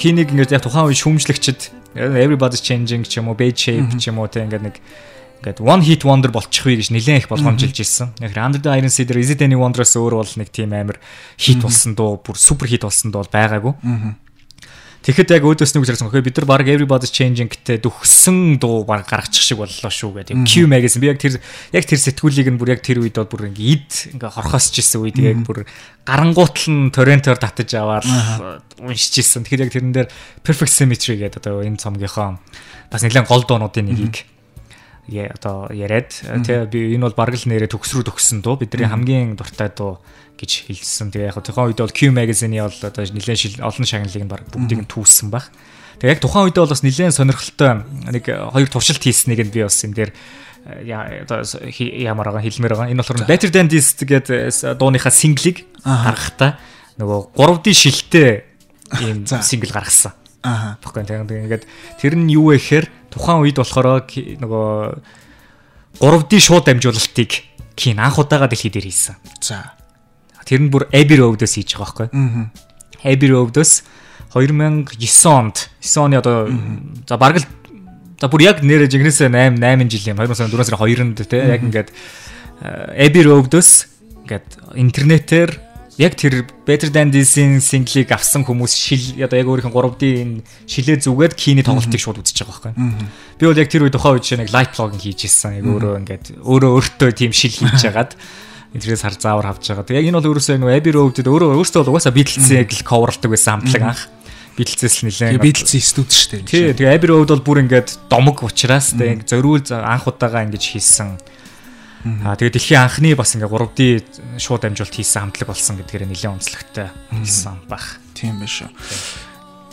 Киниг 0.00 0.32
ингээд 0.32 0.56
яг 0.56 0.64
тухайн 0.64 0.88
үе 0.88 0.96
шүүмжлэгчд 0.96 1.60
everybody's 1.96 2.64
changing 2.64 3.04
ч 3.04 3.20
юм 3.20 3.28
уу, 3.28 3.36
bad 3.36 3.56
shape 3.56 3.96
ч 4.00 4.08
юм 4.08 4.20
уу 4.20 4.28
те 4.28 4.44
ингээд 4.44 4.64
нэг 4.64 4.76
ингээд 5.40 5.60
one 5.60 5.84
hit 5.84 6.04
wonder 6.04 6.32
болчих 6.32 6.64
вэ 6.64 6.80
гэж 6.80 6.92
нэлээд 6.92 7.24
их 7.24 7.28
болгоомжилж 7.28 7.76
ирсэн. 7.76 8.16
Яг 8.20 8.36
Under 8.36 8.60
the 8.60 8.72
Iron 8.72 8.88
дээр 8.88 9.20
Is 9.20 9.32
It 9.32 9.44
Any 9.44 9.56
Wonder-аас 9.56 9.96
өөр 9.96 10.20
бол 10.20 10.32
нэг 10.40 10.48
тийм 10.48 10.72
амар 10.72 11.00
хит 11.36 11.60
болсон 11.60 11.92
дуу, 11.96 12.20
бүр 12.20 12.36
супер 12.36 12.68
хит 12.68 12.84
болсон 12.84 13.12
дуу 13.12 13.24
байгаагүй. 13.28 13.76
Тэгэхэд 15.06 15.38
яг 15.38 15.46
өөдөөс 15.46 15.70
нэг 15.78 15.86
зэрэгсэн 15.86 16.10
хөө 16.10 16.26
бид 16.26 16.34
нар 16.42 16.50
баг 16.50 16.66
everybody's 16.66 17.14
changing 17.14 17.46
гэдэг 17.46 17.78
дөхсөн 17.86 18.58
дуу 18.58 18.82
баг 18.82 19.06
гаргачих 19.06 19.38
шиг 19.38 19.62
боллоо 19.62 19.86
шүү 19.86 20.26
гэдэг. 20.26 20.34
Q 20.42 20.66
magazine. 20.66 20.98
Би 20.98 21.14
яг 21.14 21.22
тэр 21.22 21.38
яг 21.70 21.84
тэр 21.86 22.02
сэтгүүлийг 22.02 22.50
нь 22.50 22.58
бүр 22.58 22.74
яг 22.74 22.82
тэр 22.82 22.98
үед 22.98 23.14
бол 23.14 23.30
бүр 23.30 23.54
ингээ 23.54 23.70
ид 23.70 24.18
ингээ 24.18 24.34
хорхосч 24.34 24.82
ирсэн 24.82 25.06
үед 25.06 25.22
яг 25.22 25.46
бүр 25.46 25.62
гарангуутл 26.02 26.90
нь 26.90 26.90
торрентоор 26.90 27.38
татаж 27.38 27.70
аваад 27.78 28.02
уншиж 28.82 29.22
ирсэн. 29.22 29.46
Тэгэхээр 29.46 29.62
яг 29.62 29.70
тэрэн 29.78 29.94
дээр 29.94 30.08
perfect 30.42 30.74
symmetry 30.74 31.22
гэдэг 31.22 31.38
одоо 31.38 31.62
энэ 31.62 31.78
цомгийнхоо 31.78 32.42
бас 32.90 33.02
нэлээд 33.06 33.30
гол 33.30 33.46
дуунуудын 33.46 33.86
нэгийг 33.86 34.26
яа 35.06 35.30
одоо 35.30 35.70
яриад. 35.70 36.10
Тий 36.42 36.66
би 36.66 36.98
энэ 36.98 37.06
бол 37.06 37.14
бараг 37.14 37.38
л 37.38 37.46
нэрээ 37.46 37.70
төгсрүү 37.70 38.10
төгссөн 38.10 38.42
дуу. 38.42 38.58
Бидний 38.58 38.90
хамгийн 38.90 39.38
дуртай 39.38 39.70
дуу 39.70 40.02
гэж 40.36 40.68
хэлсэн. 40.68 41.10
Тэгээ 41.10 41.32
яг 41.32 41.40
тухайн 41.40 41.72
үед 41.72 41.80
бол 41.80 41.92
Q 41.92 42.12
magazine-ий 42.12 42.60
бол 42.60 42.80
одоо 42.80 43.02
нэлээд 43.02 43.60
олон 43.60 43.84
шагналыг 43.88 44.22
нь 44.22 44.30
баг 44.30 44.44
бүгдийг 44.52 44.80
нь 44.84 44.90
түүссэн 44.90 45.32
баг. 45.32 45.48
Тэгээ 46.00 46.16
яг 46.16 46.20
тухайн 46.20 46.46
үед 46.48 46.60
бол 46.60 46.70
бас 46.70 46.84
нэлээд 46.84 47.16
сонирхолтой 47.16 47.82
нэг 48.12 48.24
хоёр 48.28 48.68
туршилт 48.68 49.00
хийснийг 49.00 49.40
нь 49.40 49.52
би 49.52 49.64
бас 49.64 49.80
энэ 49.80 49.96
дээр 49.96 50.10
одоо 51.24 51.40
ямар 51.72 52.26
байгаа 52.30 52.42
хэлмээр 52.42 52.74
байгаа. 52.74 52.90
Энэ 52.92 53.00
болохоор 53.00 53.24
Better 53.24 53.50
Than 53.54 53.70
This 53.70 53.94
гэдэг 53.96 54.76
дууныхаа 54.76 55.14
синглийг 55.14 55.64
гаргахдаа 55.86 56.58
нөгөө 56.98 57.38
3D 57.38 57.66
шилтэй 57.70 58.42
ийм 59.00 59.22
сингл 59.26 59.70
гаргасан. 59.70 60.12
Аа. 60.42 60.78
Баггүй 60.82 61.06
тэгээ 61.06 61.44
ингээд 61.46 61.64
тэр 62.02 62.14
нь 62.18 62.34
юу 62.34 62.50
вэ 62.50 62.58
гэхээр 62.58 62.86
тухайн 63.14 63.46
үед 63.46 63.58
болохоор 63.62 64.06
нөгөө 64.10 64.66
3D 66.02 66.32
шууд 66.42 66.64
дамжуулалтыг 66.66 67.30
кин 67.76 68.00
анх 68.02 68.18
удаага 68.18 68.50
дэлхий 68.50 68.72
дээр 68.72 68.88
хийсэн. 68.90 69.16
За. 69.40 69.75
Тэр 70.46 70.60
нь 70.62 70.70
бүр 70.70 70.86
Abbey 70.94 71.18
Road-оос 71.18 71.58
хийж 71.58 71.74
байгаа 71.74 72.06
байхгүй. 72.06 72.08
Аа. 72.14 72.46
Abbey 73.02 73.28
Road-оос 73.34 73.82
2009 74.32 75.26
онд 75.26 75.56
9 75.82 75.98
оны 76.00 76.16
одоо 76.22 76.48
за 77.06 77.16
бараг 77.18 77.42
л 77.42 77.46
за 78.20 78.30
бүр 78.30 78.46
яг 78.46 78.62
нэрэ 78.62 78.86
жигнэсээ 78.86 79.28
8 79.28 79.58
8 79.58 79.90
жил 79.90 80.14
юм 80.14 80.18
2004 80.22 80.70
сарын 80.70 80.80
2-нд 80.80 81.18
те 81.26 81.38
яг 81.50 81.62
ингээд 81.66 81.90
Abbey 82.94 83.22
Road-оос 83.26 83.90
ингээд 84.24 84.46
интернетээр 84.78 85.50
яг 85.96 86.12
тэр 86.16 86.44
Better 86.68 86.92
Than 86.92 87.08
This-ийн 87.08 87.60
single-ийг 87.64 88.12
авсан 88.12 88.44
хүмүүс 88.44 88.72
шил 88.76 89.04
одоо 89.24 89.40
яг 89.40 89.48
өөрийнх 89.48 89.72
нь 89.72 89.76
3D-ийн 89.76 90.30
шилээ 90.68 91.00
зүгээд 91.00 91.34
киний 91.36 91.64
тоглолтыг 91.64 92.00
шууд 92.00 92.20
үзэж 92.20 92.44
байгаа 92.44 92.76
байхгүй. 92.76 93.08
Би 93.40 93.44
бол 93.48 93.56
яг 93.56 93.70
тэр 93.72 93.88
үед 93.88 93.96
тухайн 93.96 94.20
үед 94.20 94.28
нэг 94.44 94.52
light 94.52 94.76
vlog 94.76 94.92
хийж 95.00 95.24
ирсэн. 95.24 95.56
Яг 95.56 95.64
өөрөө 95.64 95.94
ингээд 96.04 96.26
өөрөө 96.44 96.70
өөртөө 96.76 97.10
тийм 97.16 97.32
шил 97.32 97.56
хийж 97.56 97.80
жагаад 97.88 98.12
интернет 98.76 99.00
сар 99.00 99.16
заавар 99.16 99.50
авч 99.50 99.72
байгаа. 99.72 99.96
Яг 99.96 100.06
энэ 100.06 100.20
бол 100.20 100.30
өөрөөсөө 100.36 100.60
нэг 100.60 100.70
Abbey 100.76 100.92
Road-д 100.92 101.26
өөрөө 101.26 101.56
өөртөө 101.56 101.80
бол 101.82 101.92
угаасаа 101.96 102.12
Beatles-ийг 102.12 102.70
л 102.70 102.84
coverлдаг 102.84 103.30
байсан 103.32 103.64
хамтлаг 103.64 103.82
анх. 103.82 104.02
Beatles-с 104.56 105.00
л 105.00 105.08
нэлээд. 105.08 105.40
Beatles-ийн 105.40 105.84
студ 105.84 106.12
шүү 106.12 106.44
дээ. 106.44 106.48
Тий, 106.48 106.64
тэгээ 106.76 106.94
Abbey 106.96 107.08
Road 107.10 107.32
бол 107.32 107.44
бүр 107.44 107.64
ингээд 107.64 108.08
домог 108.12 108.44
учраас 108.44 108.92
тэгээ 108.92 109.24
зориул 109.24 109.64
анх 109.72 110.04
удаага 110.04 110.44
ингэж 110.44 110.64
хийсэн. 110.76 111.16
Аа 112.22 112.38
тэгээ 112.38 112.54
дэлхийн 112.54 112.84
анхны 112.84 113.16
бас 113.18 113.34
ингээ 113.34 113.50
3D 113.50 113.80
шууд 114.38 114.62
амжилт 114.62 114.94
хийсэн 114.94 115.26
хамтлаг 115.26 115.48
болсон 115.50 115.80
гэдгээр 115.82 116.06
нэлээд 116.06 116.34
онцлогтой 116.38 116.88
хэлсэн 117.10 117.56
баг. 117.66 117.82
Тийм 118.14 118.38
байх 118.38 118.52
шүү. 118.52 118.70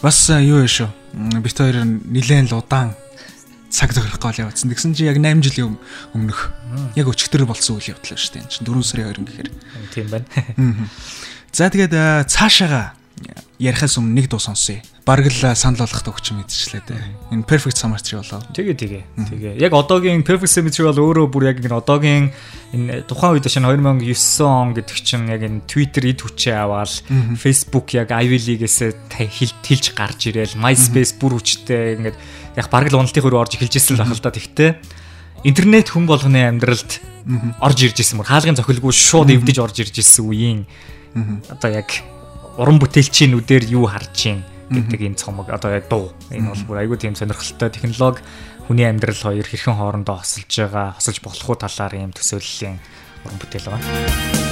Бас 0.01 0.17
юу 0.33 0.65
вэ 0.65 0.67
шүү. 0.71 0.89
Бит 1.45 1.57
хоёр 1.61 1.85
нэлээд 1.85 2.49
л 2.49 2.57
удаан 2.57 2.97
цаг 3.73 3.89
тохирох 3.97 4.21
гол 4.21 4.37
явагдсан. 4.37 4.69
Тэгсэн 4.69 4.93
чи 4.93 5.09
яг 5.09 5.17
8 5.17 5.41
жилийн 5.41 5.81
өмнөх 6.13 6.53
яг 6.93 7.09
өчтөр 7.09 7.49
болсон 7.49 7.81
үйл 7.81 7.97
явдал 7.97 8.13
шүү 8.13 8.37
дээ. 8.37 8.45
Чин 8.53 8.69
4 8.69 8.85
сарын 8.85 9.09
2 9.17 9.25
гэхээр. 9.25 9.49
Тийм 9.89 10.07
байна. 10.13 10.29
За 11.49 11.73
тэгээд 11.73 12.29
цаашаага 12.29 12.93
ярихаас 13.59 13.97
өмнө 13.99 14.19
нэг 14.19 14.27
дуу 14.27 14.41
сонсъё. 14.41 14.81
Бараг 15.07 15.27
л 15.27 15.55
санал 15.55 15.83
болгох 15.83 16.03
төгч 16.03 16.31
мэдчихлээ 16.35 16.83
дээ. 16.87 17.03
Энэ 17.31 17.47
Perfect 17.47 17.77
Symmetry 17.79 18.19
болоо. 18.19 18.39
Тэгээ 18.55 18.75
тэгээ. 18.75 19.03
Тэгээ. 19.29 19.53
Яг 19.59 19.73
одоогийн 19.75 20.23
Perfect 20.23 20.51
Symmetry 20.51 20.83
бол 20.87 20.99
өөрөө 21.13 21.27
бүр 21.31 21.51
яг 21.51 21.59
энэ 21.59 21.75
одоогийн 21.75 22.31
энэ 22.75 23.03
тухайн 23.07 23.35
үед 23.35 23.47
шинэ 23.47 23.67
2009 23.67 24.43
он 24.43 24.73
гэдэг 24.75 24.97
чинь 24.99 25.27
яг 25.27 25.41
энэ 25.43 25.63
Twitter 25.67 26.03
эд 26.07 26.23
хүчээ 26.23 26.55
аваад 26.55 26.93
Facebook 27.39 27.95
яг 27.95 28.11
Ivy 28.11 28.39
League-ээс 28.59 29.11
хэлж 29.11 29.85
гарч 29.95 30.31
ирээл 30.31 30.59
MySpace 30.59 31.19
бүр 31.19 31.39
хүчтэй 31.39 31.99
ингээд 31.99 32.17
яг 32.59 32.67
бараг 32.71 32.91
л 32.91 32.99
уналтын 33.03 33.23
хөрөө 33.23 33.43
орж 33.43 33.59
эхэлж 33.59 33.75
ирсэн 33.79 33.99
л 33.99 34.03
байх 34.07 34.15
л 34.15 34.23
да. 34.23 34.31
Тэгтээ 34.31 34.69
интернет 35.43 35.91
хүн 35.91 36.07
болгоны 36.07 36.47
амьдралд 36.47 36.91
орж 37.59 37.79
ирж 37.83 37.97
ирсэн 37.99 38.19
мөр 38.19 38.27
хаалгын 38.27 38.55
цохилгүй 38.55 38.93
шууд 38.95 39.31
эвдэж 39.31 39.57
орж 39.59 39.83
ирж 39.83 39.95
ирсэн 39.99 40.23
үеийн 40.23 40.61
одоо 41.51 41.69
яг 41.71 41.91
уран 42.57 42.77
бүтээлчийн 42.77 43.33
нүдээр 43.33 43.65
юу 43.73 43.89
харж 43.89 44.11
чинь 44.13 44.41
гэдэг 44.69 45.01
энэ 45.13 45.19
цомог. 45.19 45.49
Одоо 45.49 45.73
яг 45.73 45.89
дуу. 45.89 46.13
Энэ 46.29 46.53
бол 46.53 46.63
бүр 46.69 46.81
айгүй 46.85 46.97
тийм 46.97 47.15
сонирхолтой 47.17 47.69
технологи. 47.69 48.21
Хүний 48.69 48.87
амьдрал 48.87 49.17
хоёр 49.17 49.45
хэрхэн 49.45 49.77
хоорондоо 49.77 50.21
хосолж 50.21 50.49
байгаа 50.49 50.95
хосолж 50.97 51.19
болох 51.19 51.49
уу 51.49 51.57
талаар 51.57 51.93
ийм 51.97 52.13
төсөөллийн 52.13 52.77
уран 53.25 53.37
бүтээл 53.41 53.69
байна. 53.73 54.42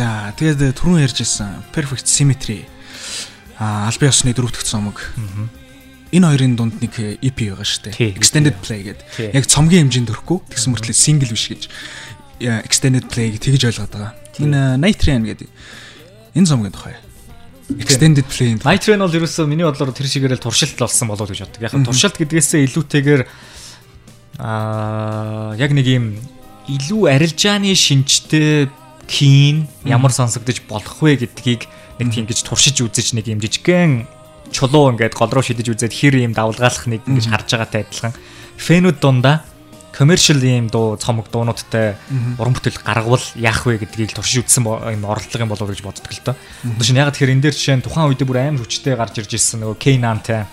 Тэгээд 0.00 0.76
түрүүн 0.80 1.04
ярьжсэн 1.04 1.72
Perfect 1.76 2.08
Symmetry 2.08 2.64
а 3.60 3.88
албан 3.92 4.08
ёсны 4.08 4.32
дөрөвдөх 4.32 4.64
цомог. 4.64 4.96
Энэ 6.10 6.26
хоёрын 6.32 6.56
дунд 6.56 6.80
нэг 6.80 7.20
EP 7.20 7.38
байгаа 7.52 7.68
шүү 7.68 7.92
дээ. 7.92 8.16
Extended 8.16 8.56
Play 8.64 8.88
гэдэг. 8.88 9.36
Яг 9.36 9.44
цомгийн 9.44 9.92
хэмжээнд 9.92 10.08
төрөхгүй 10.08 10.38
тэгсэн 10.56 10.72
мөртлөө 10.72 10.96
single 10.96 11.28
биш 11.28 11.44
гэж 11.52 11.62
Extended 12.40 13.06
Play 13.12 13.36
тэгж 13.36 13.68
ойлгоод 13.68 13.92
байгаа. 13.92 14.12
Энэ 14.40 14.80
Nitrian 14.80 15.28
гэдэг. 15.28 15.48
Энэ 16.32 16.48
цомгийн 16.48 16.72
тухай. 16.72 16.96
Extended 17.76 18.24
Play. 18.32 18.56
Nitrian 18.56 19.04
бол 19.04 19.12
ерөөсөө 19.12 19.44
миний 19.44 19.68
бодлоор 19.68 19.92
тэр 19.92 20.08
шигээрэл 20.08 20.40
туршилт 20.40 20.80
болсон 20.80 21.12
болов 21.12 21.28
уу 21.28 21.36
гэж 21.36 21.44
боддог. 21.44 21.62
Яг 21.62 21.76
нь 21.76 21.84
туршилт 21.84 22.16
гэдгээсээ 22.16 22.64
илүүтэйгээр 22.64 23.22
аа 24.40 25.52
яг 25.60 25.70
нэг 25.76 25.86
юм 25.86 26.16
илүү 26.64 27.12
арилжааны 27.12 27.76
шинжтэй 27.76 28.72
кийн 29.10 29.66
ямар 29.82 30.14
сонсогдож 30.14 30.62
болох 30.70 31.02
вэ 31.02 31.26
гэдгийг 31.26 31.66
нэг 31.98 32.14
тийм 32.14 32.30
гэж 32.30 32.46
туршиж 32.46 32.78
үзэж 32.78 33.18
нэг 33.18 33.26
юм 33.26 33.42
жижигхэн 33.42 34.06
чулуу 34.54 34.94
ингээд 34.94 35.18
гол 35.18 35.34
руу 35.34 35.42
шидэж 35.42 35.74
үзээд 35.74 35.94
хэр 35.94 36.22
юм 36.22 36.32
давлгаалах 36.32 36.86
нэг 36.86 37.02
ингэж 37.10 37.26
харж 37.26 37.48
байгаатай 37.50 37.82
адилхан. 37.82 38.14
Фэнүүд 38.62 38.98
дундаа 39.02 39.42
commercial 39.90 40.38
ийм 40.42 40.70
дуу 40.70 40.96
цомог 40.96 41.26
дуунуудтай 41.30 41.98
уран 42.38 42.54
бүтээл 42.54 42.80
гаргавал 42.86 43.22
яах 43.34 43.66
вэ 43.66 43.82
гэдгийг 43.82 44.14
туршиж 44.14 44.46
үзсэн 44.46 44.64
юм 44.64 45.04
оролдлого 45.04 45.42
юм 45.42 45.50
болов 45.50 45.66
уу 45.66 45.74
гэж 45.74 45.82
боддог 45.82 46.10
л 46.14 46.24
доо. 46.24 46.36
Одоо 46.62 46.84
шинэ 46.86 47.02
яг 47.02 47.10
тэгэхээр 47.14 47.34
энэ 47.34 47.42
дээр 47.50 47.56
жишээ 47.58 47.76
нь 47.78 47.84
тухайн 47.84 48.08
үед 48.08 48.22
бүр 48.22 48.38
амар 48.38 48.62
хүчтэй 48.62 48.94
гарч 48.94 49.18
ирж 49.18 49.34
ирсэн 49.34 49.66
нөгөө 49.66 49.76
K-Nanтай. 49.76 50.46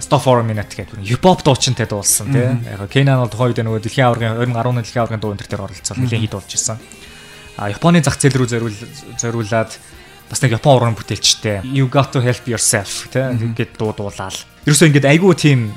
Stop 0.00 0.22
for 0.22 0.40
a 0.40 0.42
minute 0.42 0.74
гэдэг 0.74 0.98
хипхоп 1.06 1.44
дуучинтай 1.46 1.86
дуулсан 1.86 2.32
тий. 2.34 2.42
Яг 2.42 2.90
Kenan 2.90 3.22
бол 3.22 3.30
тухайн 3.30 3.54
үед 3.54 3.62
нөгөө 3.62 3.82
дэлхийн 3.86 4.06
аваргын 4.10 4.34
2010 4.42 4.66
оны 4.66 4.82
дэлхийн 4.82 5.02
аваргын 5.06 5.22
дуу 5.22 5.30
энэ 5.30 5.46
төр 5.46 5.62
оролцсон. 5.62 5.96
Нэлээд 6.02 6.22
хит 6.26 6.34
болж 6.34 6.50
ирсэн. 6.50 6.78
А 7.54 7.70
Японы 7.70 8.02
зах 8.02 8.18
зээл 8.18 8.42
рүү 8.42 8.48
зориул 8.50 8.74
зориулаад 9.14 9.70
бас 10.26 10.42
нэг 10.42 10.58
Япон 10.58 10.74
уран 10.74 10.98
бүтээлчтэй 10.98 11.62
You 11.70 11.86
got 11.86 12.10
to 12.10 12.18
help 12.18 12.42
yourself 12.50 13.06
тий 13.14 13.22
гэдэг 13.30 13.78
дуу 13.78 13.94
дуулаад. 13.94 14.42
Ерөөсөө 14.66 14.90
ингэдэг 14.90 15.12
айгүй 15.14 15.32
тийм 15.38 15.70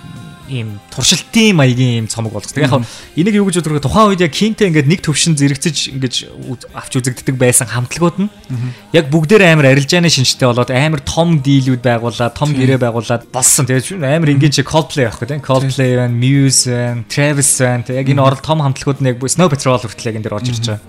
ийм 0.50 0.80
туршилтын 0.90 1.56
маягийн 1.56 2.04
ийм 2.04 2.08
цомог 2.08 2.34
болгосон. 2.34 2.64
Яг 2.64 2.84
энийг 3.16 3.36
юу 3.36 3.48
гэж 3.48 3.62
вэ? 3.62 3.84
Тухайн 3.84 4.16
үед 4.16 4.24
яг 4.24 4.34
кинтэй 4.34 4.72
ингээд 4.72 4.88
нэг 4.88 5.02
төвшин 5.04 5.38
зэрэгцэж 5.38 5.94
ингэж 5.94 6.16
авч 6.74 6.92
үзэгддэг 6.98 7.36
байсан 7.36 7.68
хамтлагууд 7.68 8.18
нь 8.26 8.30
яг 8.96 9.12
бүгдээр 9.12 9.44
амар 9.44 9.72
арилжааны 9.76 10.10
шинжтэй 10.10 10.48
болоод 10.48 10.72
амар 10.72 11.02
том 11.04 11.40
дийлүүд 11.44 11.84
байгуулад, 11.84 12.34
том 12.34 12.56
гэрээ 12.56 12.80
байгуулад 12.82 13.28
болсон. 13.30 13.68
Тэгээд 13.68 14.02
амар 14.02 14.32
энгийн 14.34 14.56
чи 14.56 14.64
Coldplay 14.64 15.08
байхгүй 15.08 15.28
тийм 15.28 15.44
Coldplay 15.44 16.00
байна, 16.00 16.16
Muse 16.16 16.72
байна, 16.72 17.04
Travis 17.12 17.52
байна. 17.60 17.86
Яг 17.88 18.08
энэ 18.08 18.24
орол 18.24 18.42
том 18.42 18.64
хамтлагууд 18.64 19.04
нь 19.04 19.10
яг 19.14 19.22
Snow 19.22 19.52
Patrol 19.52 19.78
хүртэл 19.78 20.10
яг 20.12 20.16
энэ 20.18 20.26
дээр 20.26 20.38
орж 20.40 20.48
ирж 20.52 20.66
байгаа. 20.68 20.82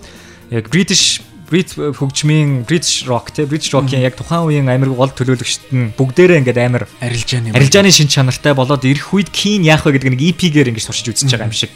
Яг 0.48 0.72
British 0.72 1.20
Брит 1.48 1.72
хөгжмийн 1.72 2.68
British 2.68 3.08
rock 3.08 3.32
те 3.32 3.48
British 3.48 3.72
rock-ийн 3.72 4.04
яг 4.04 4.20
тухайн 4.20 4.44
үеийн 4.44 4.68
амир 4.68 4.92
гол 4.92 5.08
төлөөлөгчд 5.08 5.72
нь 5.72 5.96
бүгдээрээ 5.96 6.44
ингээд 6.44 6.60
амир 6.60 6.84
арилжааны 7.00 7.56
арилжааны 7.56 7.88
шин 7.88 8.12
чанартай 8.12 8.52
болоод 8.52 8.84
ирэх 8.84 9.16
үед 9.16 9.32
Keen 9.32 9.64
яах 9.64 9.88
вэ 9.88 9.96
гэдэг 9.96 10.12
нэг 10.12 10.22
EP-гээр 10.36 10.68
ингээд 10.68 10.88
туршиж 10.92 11.08
үзэж 11.08 11.32
байгаа 11.32 11.48
юм 11.48 11.56
шиг. 11.56 11.72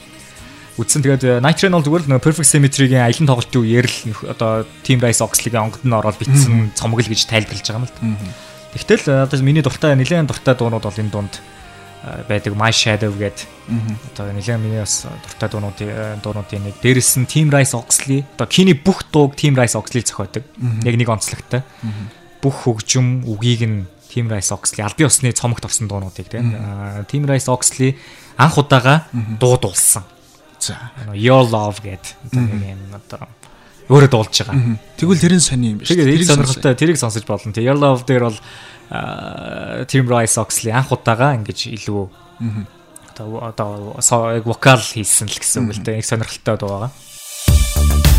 Үдсэн 0.77 1.01
тэгээд 1.01 1.41
Night 1.41 1.57
Train 1.57 1.73
бол 1.73 1.85
зүгээр 1.89 2.05
л 2.05 2.21
Perfect 2.21 2.53
Symmetry-гийн 2.53 3.01
аялын 3.01 3.29
тоглолтын 3.33 3.65
үеэр 3.65 3.89
л 3.89 4.29
одоо 4.29 4.69
Team 4.85 5.01
Rice 5.01 5.25
Oxley-гийн 5.25 5.73
онгод 5.73 5.85
нь 5.89 5.97
ороод 5.97 6.21
битсэн 6.21 6.77
цомог 6.77 7.01
л 7.01 7.09
гэж 7.09 7.29
тайлбарлаж 7.33 7.65
байгаа 7.65 7.89
юм 7.89 8.17
л. 8.17 8.17
Тэгтэл 8.77 9.25
одоо 9.25 9.41
миний 9.41 9.65
дуртай 9.65 9.97
нэлээд 9.97 10.29
дуртай 10.29 10.53
дуунууд 10.57 10.85
бол 10.85 11.01
энэ 11.01 11.13
дунд 11.13 11.41
байдаг 12.03 12.55
My 12.59 12.75
Shadow 12.75 13.15
гэдэг 13.15 13.47
одоо 14.13 14.35
нэлээд 14.35 14.59
миний 14.59 14.83
бас 14.83 15.07
дуртай 15.07 15.49
дуунуудын 15.49 16.19
дуунуудын 16.19 16.67
нэг. 16.67 16.75
Дээрэс 16.83 17.23
нь 17.23 17.31
Team 17.31 17.49
Rice 17.55 17.79
Oxley 17.79 18.27
одоо 18.35 18.51
Kini 18.51 18.75
бүх 18.75 19.07
дууг 19.15 19.39
Team 19.39 19.55
Rice 19.55 19.79
Oxley 19.79 20.03
зохиодог. 20.03 20.43
Яг 20.83 20.95
нэг 20.99 21.09
онцлогтой. 21.09 21.63
Бүх 22.43 22.67
хөгжим 22.67 23.23
үгийг 23.23 23.63
нь 23.63 23.87
Team 24.11 24.27
Rice 24.27 24.51
Oxley 24.51 24.83
албан 24.83 25.07
ёсны 25.07 25.31
цомогт 25.31 25.63
орсон 25.65 25.87
дуунуудыг 25.87 26.27
тийм. 26.27 26.51
Team 27.07 27.23
Rice 27.31 27.47
Oxley 27.47 27.95
анх 28.37 28.59
удаага 28.59 29.07
дуудулсан. 29.15 30.03
За. 30.59 30.91
Your 31.15 31.47
Love 31.47 31.83
гэдэг 31.87 32.35
юм 32.35 32.99
одоо 32.99 33.31
өөрөө 33.91 34.11
дуулж 34.11 34.35
байгаа. 34.43 34.79
Тэгвэл 34.99 35.23
тэр 35.23 35.35
нь 35.39 35.43
сони 35.43 35.75
юм 35.75 35.79
биш. 35.83 35.91
Тэгээд 35.91 36.27
сонирхолтой 36.27 36.75
тэрийг 36.79 36.99
сонсож 36.99 37.27
болно. 37.27 37.51
Your 37.55 37.79
Love 37.79 38.07
дээр 38.07 38.31
бол 38.31 38.39
Team 39.89 40.05
Rice 40.09 40.37
Oxley 40.37 40.73
анх 40.73 40.93
удаага 40.93 41.33
ингэж 41.39 41.73
илүү 41.73 42.05
одоо 43.13 43.49
одоо 43.49 44.41
вокал 44.45 44.81
хийсэн 44.81 45.29
л 45.29 45.37
гэсэн 45.41 45.69
үг 45.69 45.77
л 45.77 45.85
дээ. 45.85 46.01
Их 46.01 46.07
сонирхолтой 46.07 46.57
дуу 46.61 46.69
байгаа. 46.69 48.12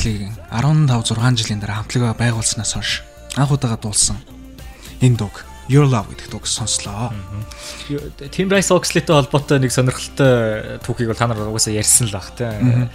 Oxley-гийн 0.00 0.32
15 0.48 1.12
6 1.12 1.44
жилийн 1.44 1.60
дараа 1.60 1.84
хамтлагаа 1.84 2.16
байгуулснаас 2.16 2.72
хойш 2.72 3.04
анх 3.36 3.52
удаага 3.52 3.76
дуулсан 3.84 4.16
энэ 5.04 5.20
дууг 5.20 5.44
Your 5.68 5.84
Love 5.84 6.16
гэдэг 6.16 6.32
дууг 6.32 6.48
сонслоо. 6.48 7.12
Team 8.32 8.48
Rice 8.48 8.72
Oxley-тэй 8.72 9.12
холбоотой 9.12 9.60
нэг 9.60 9.68
сонирхолтой 9.68 10.80
түүхийг 10.80 11.12
бол 11.12 11.20
та 11.20 11.28
нар 11.28 11.44
угаасаа 11.44 11.76
ярьсан 11.76 12.08
л 12.08 12.16
баг 12.16 12.32
тийм. 12.32 12.88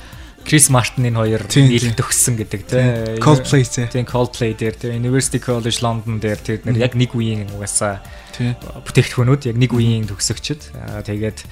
Крис 0.50 0.74
Мартин 0.74 1.06
энэ 1.06 1.22
хоёр 1.22 1.46
нийлж 1.46 1.94
төгссөн 1.94 2.42
гэдэг 2.42 2.62
тийм. 2.66 3.22
Coldplay. 3.22 3.62
Тийм 3.70 4.10
Coldplay 4.10 4.58
дээр 4.58 4.74
тийм 4.74 4.98
University 4.98 5.38
College 5.38 5.86
London 5.86 6.18
дээр 6.18 6.42
тэр 6.42 6.66
нэр 6.66 6.90
яг 6.90 6.98
нэг 6.98 7.14
үеийн 7.14 7.54
угаасаа 7.54 8.02
бүтээгдэхүүнүүд 8.82 9.54
яг 9.54 9.58
нэг 9.62 9.72
үеийн 9.78 10.10
төгсөгчд. 10.10 10.74
Тэгээд 11.06 11.46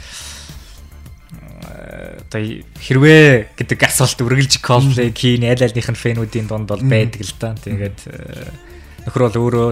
одоо 1.63 2.41
хэрвээ 2.78 3.56
гэдэг 3.58 3.80
асуулт 3.88 4.19
үргэлж 4.19 4.60
Coldplay 4.60 5.12
Keen 5.15 5.47
аль 5.47 5.63
альнийх 5.63 5.89
нь 5.89 5.97
фэнүүдийн 5.97 6.47
дунд 6.47 6.67
бол 6.67 6.84
байдаг 6.84 7.21
л 7.23 7.36
да. 7.39 7.56
Тэгээд 7.56 7.99
э, 8.12 8.47
нөхөр 9.08 9.23
бол 9.32 9.39
өөрөө 9.47 9.67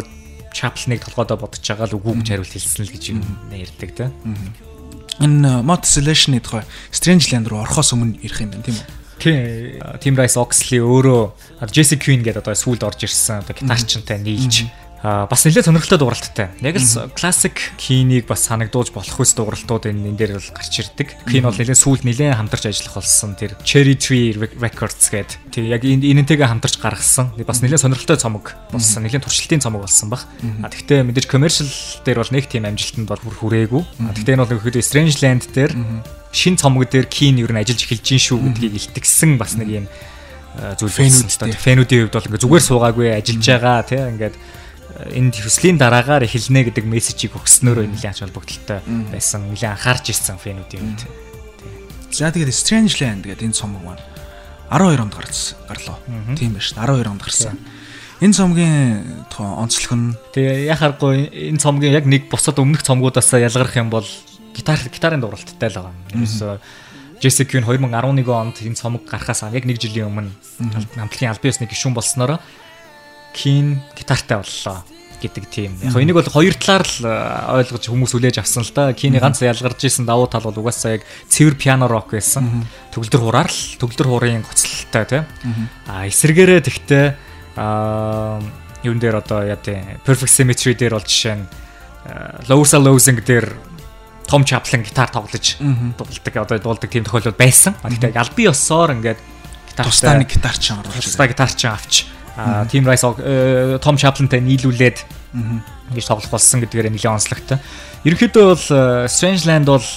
Chaplin-ыг 0.51 1.03
толгойдоо 1.07 1.37
бодож 1.39 1.63
байгаа 1.63 1.87
л 1.87 1.97
үгүй 1.99 2.13
гэж 2.19 2.27
хариулт 2.35 2.51
хэлсэн 2.51 2.83
л 2.83 2.93
гэж 2.95 3.03
юм 3.15 3.19
ярьдаг 3.51 3.89
да. 3.95 4.07
Энэ 5.19 5.63
Mod 5.63 5.87
Selection-ийн 5.87 6.43
тухай 6.43 6.63
Strangeland 6.91 7.47
руу 7.47 7.63
орохоос 7.63 7.95
өмнө 7.95 8.19
ирэх 8.19 8.43
юм 8.43 8.51
байна 8.51 8.65
тийм 8.67 8.75
үү? 8.75 8.87
Тийм. 9.21 9.77
Team 10.01 10.15
Rice 10.17 10.35
Oxley 10.35 10.81
өөрөө 10.81 11.69
Jesse 11.69 11.95
Queen 12.01 12.25
гэдэг 12.25 12.41
одоо 12.41 12.57
сүүлд 12.57 12.81
орж 12.81 13.05
ирсэн 13.05 13.45
одоо 13.45 13.53
гитарчтай 13.53 14.17
нийлж 14.17 14.65
Аа 15.01 15.25
бас 15.25 15.41
нэлээд 15.49 15.65
сонирхолтой 15.65 15.97
дууралттай. 15.97 16.53
Яг 16.61 16.77
л 16.77 17.09
классик 17.17 17.57
кинийг 17.81 18.29
бас 18.29 18.45
санагдуулж 18.45 18.93
болох 18.93 19.17
үс 19.17 19.33
дууралтууд 19.33 19.89
энэ 19.89 20.13
энэ 20.13 20.17
дээр 20.17 20.31
бол 20.37 20.53
гарч 20.53 20.77
ирдэг. 20.77 21.07
Кин 21.25 21.49
бол 21.49 21.57
нэлээд 21.57 21.81
сүүлд 21.81 22.05
нэлээд 22.05 22.37
хамтарч 22.37 22.69
ажиллах 22.69 23.01
болсон. 23.01 23.33
Тэр 23.33 23.57
Cherry 23.65 23.97
Tree 23.97 24.37
Records 24.37 25.09
гэдэг. 25.09 25.41
Тэг 25.49 25.65
яг 25.73 25.81
энэ 25.81 26.05
энэнтэйгээ 26.05 26.45
хамтарч 26.45 26.77
гаргасан. 26.77 27.33
Бас 27.33 27.65
нэлээд 27.65 27.81
сонирхолтой 27.81 28.21
цомог 28.21 28.53
болсон. 28.69 29.01
Нэлээд 29.01 29.25
туршилтын 29.25 29.65
цомог 29.65 29.89
болсон 29.89 30.13
баг. 30.13 30.21
А 30.61 30.69
тэгтээ 30.69 31.01
мэдээж 31.01 31.25
commercial 31.25 31.69
дээр 32.05 32.21
бол 32.21 32.33
нэг 32.37 32.45
тийм 32.45 32.69
амжилтанд 32.69 33.09
бол 33.09 33.25
бүр 33.25 33.35
хүрээгүй. 33.41 33.83
А 34.05 34.13
тэгтээ 34.13 34.37
энэ 34.37 34.43
бол 34.45 34.53
нөхөд 34.53 34.85
Strangeland 34.85 35.49
дээр 35.49 35.73
шин 36.29 36.61
цомог 36.61 36.85
дээр 36.85 37.09
Кин 37.09 37.41
ер 37.41 37.49
нь 37.49 37.57
ажиллаж 37.57 37.89
эхэлж 37.89 38.05
гин 38.05 38.21
шүү 38.21 38.37
гэдгийг 38.53 38.77
илтгэсэн 38.77 39.41
бас 39.41 39.57
нэг 39.57 39.81
юм 39.81 39.85
зүйл 40.77 40.93
фэнүүдтэй. 40.93 41.57
Фэнүүдийн 41.57 42.01
хувьд 42.07 42.15
бол 42.15 42.27
ингээ 42.31 42.43
зүгээр 42.43 42.65
суугаагүй 42.69 43.07
ажиллаж 43.17 43.47
байгаа 43.49 43.83
тий 43.83 43.99
ингээд 43.99 44.35
энэ 45.11 45.31
төслийн 45.31 45.77
дараагаар 45.77 46.25
эхэлнэ 46.27 46.71
гэдэг 46.71 46.85
мессежийг 46.85 47.35
өгснөөрөө 47.35 47.87
нэлээд 47.91 48.13
ач 48.15 48.19
холбогдолтой 48.23 48.79
байсан. 49.11 49.49
Нэлээд 49.51 49.75
анхаарч 49.75 50.05
ирсэн 50.11 50.37
фэнүүдийн 50.37 50.83
үед. 50.83 51.03
За 52.11 52.31
тэгээд 52.31 52.51
Strangeland 52.51 53.23
гэдэг 53.23 53.47
энэ 53.47 53.55
цомог 53.55 53.81
маань 53.83 54.03
12 54.71 55.03
онд 55.03 55.15
гарсан 55.15 55.57
гарлоо. 55.67 55.97
Тийм 56.35 56.55
байна 56.55 56.63
шүү. 56.63 56.79
12 56.79 57.11
онд 57.11 57.23
гарсан. 57.23 57.55
Энэ 58.21 58.37
цомгийн 58.37 59.25
онцлог 59.33 59.91
нь 59.97 60.13
Тэгээ 60.35 60.69
яхааргүй 60.71 61.15
энэ 61.51 61.59
цомгийн 61.59 61.95
яг 61.97 62.05
нэг 62.05 62.29
бусад 62.29 62.59
өмнөх 62.61 62.85
цомгуудаас 62.85 63.33
ялгарх 63.33 63.75
юм 63.75 63.89
бол 63.89 64.05
гитар 64.53 64.77
гитарын 64.77 65.19
дууралттай 65.19 65.71
л 65.73 65.89
байгаа. 65.89 65.95
Ерөөсөө 66.13 66.53
Queen 67.21 67.65
2011 67.65 68.25
онд 68.29 68.57
энэ 68.61 68.77
цомог 68.77 69.05
гарахаас 69.05 69.45
яг 69.53 69.65
нэг 69.65 69.77
жилийн 69.77 70.09
өмнө 70.09 70.33
хамтлагийн 70.97 71.29
албан 71.33 71.51
ёсны 71.53 71.69
гишүүн 71.69 71.93
болсноор 71.93 72.41
Keen 73.33 73.81
гитартай 73.95 74.41
боллоо 74.41 74.83
гэдэг 75.21 75.45
тийм. 75.47 75.77
Яг 75.85 75.95
энийг 75.95 76.17
бол 76.17 76.25
хоёр 76.25 76.57
талаар 76.57 76.83
л 76.83 77.05
э, 77.05 77.61
ойлгож 77.61 77.85
хүмүүс 77.85 78.11
хүлээж 78.17 78.41
авсан 78.41 78.65
л 78.65 78.73
да. 78.73 78.89
Кини 78.97 79.21
ганц 79.21 79.45
ялгарч 79.45 79.85
исэн 79.85 80.09
давуу 80.09 80.25
тал 80.25 80.41
бол 80.41 80.57
угаасаа 80.65 80.97
яг 80.97 81.05
цэвэр 81.29 81.55
пиано 81.55 81.85
рок 81.85 82.11
байсан. 82.11 82.65
Төгөлдөр 82.89 83.21
хураар 83.21 83.51
л 83.53 83.61
төгөлдөр 83.77 84.07
хуурын 84.09 84.41
гоцлолтой 84.41 85.05
тийм. 85.05 85.25
А 85.85 86.09
эсэргээрээ 86.09 86.61
тэгтээ 86.65 87.05
аа 87.61 88.41
юун 88.81 88.97
дээр 88.97 89.21
одоо 89.21 89.45
яа 89.45 89.61
тийм 89.61 90.01
perfect 90.01 90.33
symmetry 90.33 90.73
дээр 90.73 90.97
бол 90.97 91.05
жишээ 91.05 91.37
нь 91.37 91.45
Lowsa 92.49 92.81
Losing 92.81 93.21
дээр 93.21 93.53
том 94.25 94.41
Chaplin 94.41 94.81
гитар 94.81 95.13
тоглож 95.13 95.61
дуулдаг 95.61 96.33
одоо 96.33 96.57
дуулдаг 96.57 96.89
тийм 96.89 97.05
тохиолдол 97.05 97.37
байсан. 97.37 97.77
А 97.85 97.93
тэгтээ 97.93 98.17
албан 98.17 98.49
ёсоор 98.49 98.97
ингээд 98.97 99.21
Тусдаа 99.71 100.19
нэг 100.19 100.27
гитар 100.27 100.57
ч 100.59 100.75
оруулж 100.75 100.99
тусдаа 100.99 101.27
гитар 101.31 101.51
ч 101.53 101.63
авч 101.69 101.93
а 102.03 102.20
Team 102.71 102.83
Rice 102.87 103.05
Том 103.81 103.95
Chaplin-тай 103.97 104.41
нийлүүлээд 104.41 104.97
ингэж 105.91 106.05
тоглох 106.07 106.31
болсон 106.31 106.63
гэдгээр 106.63 106.91
нэлээд 106.91 107.15
онцлогтой. 107.15 107.59
Ерөнхийдөө 108.07 108.45
бол 108.47 108.67
э, 108.71 109.07
Strangeland 109.11 109.67
бол 109.67 109.87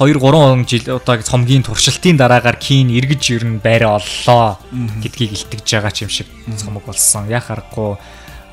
2 0.00 0.16
3 0.16 0.64
жил 0.64 0.96
удаа 0.96 1.20
цомгийн 1.20 1.62
туршилтын 1.62 2.16
дараагаар 2.16 2.56
Keen 2.56 2.88
эргэж 2.88 3.36
ирнэ 3.36 3.60
байраа 3.60 4.00
оллоо 4.00 4.56
гэдгийг 4.72 5.36
илтгэж 5.36 5.66
байгаа 5.66 5.92
ч 5.92 6.08
юм 6.08 6.10
шиг 6.10 6.28
цомог 6.56 6.88
болсон. 6.88 7.28
Яг 7.28 7.52
аргагүй 7.52 8.00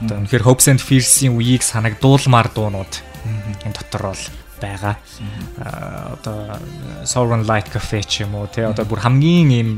одоо 0.04 0.16
үнэхээр 0.20 0.44
Hopes 0.44 0.68
and 0.68 0.84
Fears-ийн 0.84 1.34
үеийг 1.34 1.64
санагдуулмаар 1.64 2.52
дуунууд 2.52 2.94
энэ 3.64 3.74
дотор 3.80 4.12
бол 4.12 4.24
байгаа. 4.60 4.98
Аа, 5.62 6.18
Одоо 6.20 6.60
Sovereign 7.06 7.46
Light 7.46 7.72
Cafe 7.72 8.04
ч 8.04 8.28
юм 8.28 8.36
уу 8.36 8.52
те 8.52 8.68
одоо 8.68 8.86
бүр 8.86 9.00
хамгийн 9.00 9.50
ийм 9.54 9.70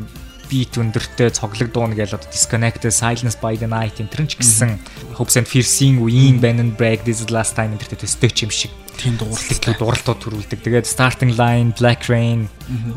бит 0.49 0.73
өндөртэй 0.75 1.29
цоглог 1.29 1.69
дуун 1.69 1.93
гэж 1.93 2.17
одоо 2.17 2.27
Disconnected 2.33 2.89
Silence 2.89 3.37
by 3.37 3.53
the 3.55 3.69
Night 3.69 4.01
энэ 4.01 4.09
ч 4.25 4.35
гэсэн 4.41 4.81
Hopes 5.15 5.37
and 5.37 5.45
Fears-ийн 5.45 6.01
үеийн 6.01 6.41
Band 6.41 6.59
and 6.59 6.73
Break 6.73 7.05
This 7.05 7.21
Last 7.29 7.53
Time 7.53 7.77
энэ 7.77 7.85
төртэй 7.85 8.01
төстэй 8.01 8.33
ч 8.33 8.49
юм 8.49 8.51
шиг 8.51 8.73
тийм 8.99 9.15
дууралтууд 9.15 9.77
дууралтууд 9.79 10.19
төрүүлдэг. 10.19 10.59
Тэгээд 10.59 10.89
Starting 10.89 11.37
Line, 11.37 11.71
Black 11.77 12.11
Rain 12.11 12.51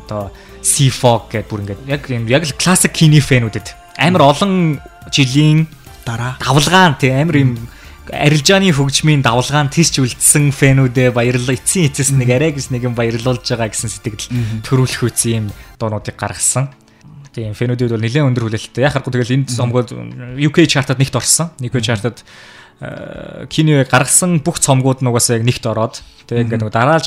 одоо 0.09 0.33
Sea 0.65 0.91
Fog 0.91 1.31
гэдэг 1.31 1.47
бүр 1.47 1.63
ингээд 1.69 1.81
яг 1.87 2.03
юм 2.11 2.27
яг 2.27 2.43
л 2.49 2.57
классик 2.59 2.97
кино 2.97 3.23
фэнүүдэд 3.23 4.01
амар 4.01 4.35
олон 4.35 4.81
жилийн 5.13 5.69
Дараа. 6.03 6.35
давлгаан 6.43 6.99
тий 6.99 7.15
амар 7.15 7.37
юм 7.39 7.51
арилжааны 8.11 8.75
хөгжмийн 8.75 9.23
давлгаан 9.23 9.71
тийч 9.71 10.03
үлдсэн 10.03 10.51
фэнүүдээ 10.51 11.15
баярлал 11.15 11.55
эцсийн 11.55 11.87
эцэс 11.87 12.11
нэг 12.11 12.35
арай 12.35 12.51
гэж 12.51 12.75
нэг 12.75 12.91
юм 12.91 12.99
баярлуулж 12.99 13.47
байгаа 13.47 13.71
гэсэн 13.71 13.91
сэтгэл 13.95 14.27
төрүүлэх 14.67 15.07
үс 15.07 15.23
юм 15.31 15.55
дуунуудыг 15.79 16.19
гаргасан. 16.19 16.67
Тийм 17.33 17.57
фэнүүдүүд 17.57 17.93
бол 17.97 18.05
нэлээд 18.05 18.29
өндөр 18.29 18.45
хүлээлттэй. 18.49 18.85
Яг 18.85 18.93
харахгүй 18.93 19.13
тэгэл 19.17 19.37
энд 19.41 19.49
цомгууд 19.53 19.89
UK 20.37 20.69
chart-ад 20.69 21.01
нэгт 21.01 21.17
орсон. 21.17 21.53
UK 21.61 21.81
chart-ад 21.81 22.21
кино 23.49 23.85
гаргасан 23.89 24.43
бүх 24.45 24.61
цомгууд 24.61 25.01
нь 25.01 25.09
угаасаа 25.09 25.39
яг 25.41 25.47
нэгт 25.47 25.65
ороод 25.65 26.03
тэгээ 26.29 26.45
ингээд 26.51 26.61
нөгөө 26.67 26.77
дараалж 26.77 27.07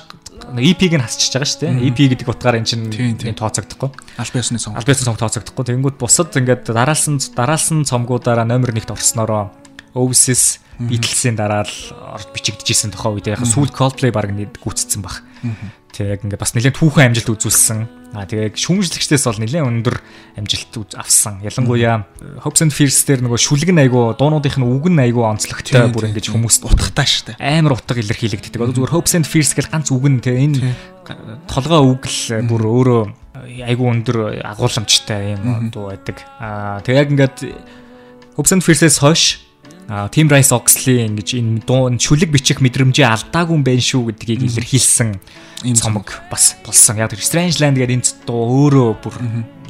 EP-г 0.56 0.94
нь 0.96 1.04
хасчихж 1.04 1.36
байгаа 1.36 1.50
шүү 1.52 1.62
дээ. 1.62 1.74
EP 1.92 2.00
гэдэг 2.16 2.28
утгаараа 2.32 2.60
эн 2.64 2.68
чинь 2.68 2.88
Тийм, 2.92 3.20
тийм. 3.20 3.36
энэ 3.36 3.40
тооцогдохгүй. 3.44 3.90
аль 4.20 4.32
биесны 4.32 4.60
сон. 4.60 4.76
Аль 4.76 4.88
биесний 4.88 5.04
цомог 5.04 5.20
тооцогдохгүй. 5.20 5.64
Тэнгүүд 5.68 6.00
бусад 6.00 6.32
ингээд 6.32 6.72
дараалсан 6.72 7.20
дараалсан 7.36 7.84
цомгуудаараа 7.84 8.48
номер 8.48 8.72
1-т 8.72 8.92
орсноороо 8.92 9.52
Oasis 9.96 10.60
Beatles-ийн 10.80 11.40
дараа 11.40 11.64
л 11.64 11.76
орж 12.20 12.28
бичигдэжсэн 12.36 12.92
тохоо 12.92 13.16
үед 13.16 13.32
яг 13.32 13.44
сүүл 13.48 13.72
Coldplay 13.72 14.12
баг 14.12 14.28
нэг 14.32 14.60
гүцсэн 14.60 15.00
баг. 15.00 15.24
Тэг 15.96 16.20
яг 16.20 16.22
ингээд 16.28 16.40
бас 16.44 16.52
нэлээд 16.52 16.76
түүхэн 16.76 17.16
амжилт 17.16 17.32
үзүүлсэн. 17.32 18.05
Аа 18.15 18.25
тэгээ 18.25 18.56
шүүмжлэгчдээс 18.56 19.23
бол 19.28 19.41
нэлээд 19.43 19.67
өндөр 19.67 19.95
амжилт 20.39 20.95
авсан. 20.95 21.43
Ялангуяа 21.43 22.08
Hopes 22.47 22.63
and 22.63 22.71
Fears 22.71 23.04
дээр 23.04 23.21
нөгөө 23.28 23.39
шүлэг 23.39 23.69
нь 23.75 23.82
айгу 23.84 24.15
дуунуудынх 24.15 24.58
нь 24.58 24.65
үг 24.65 24.88
нь 24.88 25.04
айгу 25.04 25.28
онцлогтой 25.28 25.91
бүр 25.91 26.10
тийм. 26.15 26.39
хүмүүст 26.39 26.63
утгатай 26.63 27.06
шүү 27.06 27.23
дээ. 27.36 27.43
амар 27.43 27.75
утга 27.75 27.99
илэрхийлэгддэг. 27.99 28.60
Зүгээр 28.71 28.95
Hopes 28.95 29.13
and 29.19 29.28
Fears 29.28 29.51
гэл 29.54 29.67
ганц 29.67 29.91
үг 29.91 30.06
нь 30.08 30.23
тэгээ 30.23 30.43
энэ 30.47 30.60
толгой 31.51 31.82
үг 31.84 32.04
л 32.08 32.19
бүр 32.47 32.63
өөрөө 32.65 33.01
айгу 33.67 33.84
өндөр 33.91 34.41
агуулмжтай 34.41 35.36
юм 35.36 35.69
дуу 35.69 35.91
байдаг. 35.91 36.23
Аа 36.39 36.82
тэгээ 36.82 36.99
яг 37.04 37.10
ингээд 37.12 37.38
Hopes 38.36 38.51
and 38.51 38.63
Fears-ээс 38.63 38.99
хойш 38.99 39.45
а 39.88 40.10
Team 40.10 40.28
Rice 40.30 40.54
Oxley 40.56 41.06
ингэж 41.06 41.38
энэ 41.38 41.62
дуу 41.65 41.89
энэ 41.89 42.02
шүлэг 42.02 42.34
бичих 42.34 42.62
мэдрэмжээ 42.62 43.06
алдаагүй 43.06 43.54
юм 43.54 43.63
байна 43.65 43.84
шүү 43.86 44.10
гэдгийг 44.10 44.50
илэрхийлсэн 44.50 45.10
Ийм 45.65 45.76
цомог 45.76 46.21
бас 46.30 46.58
болсон. 46.65 46.98
Яг 47.02 47.10
тэр 47.10 47.26
Strange 47.26 47.58
Land 47.58 47.80
гэдэг 47.82 47.98
энэ 47.98 48.10
дуу 48.28 48.69
өөрөө 48.69 48.89
бүр 49.02 49.15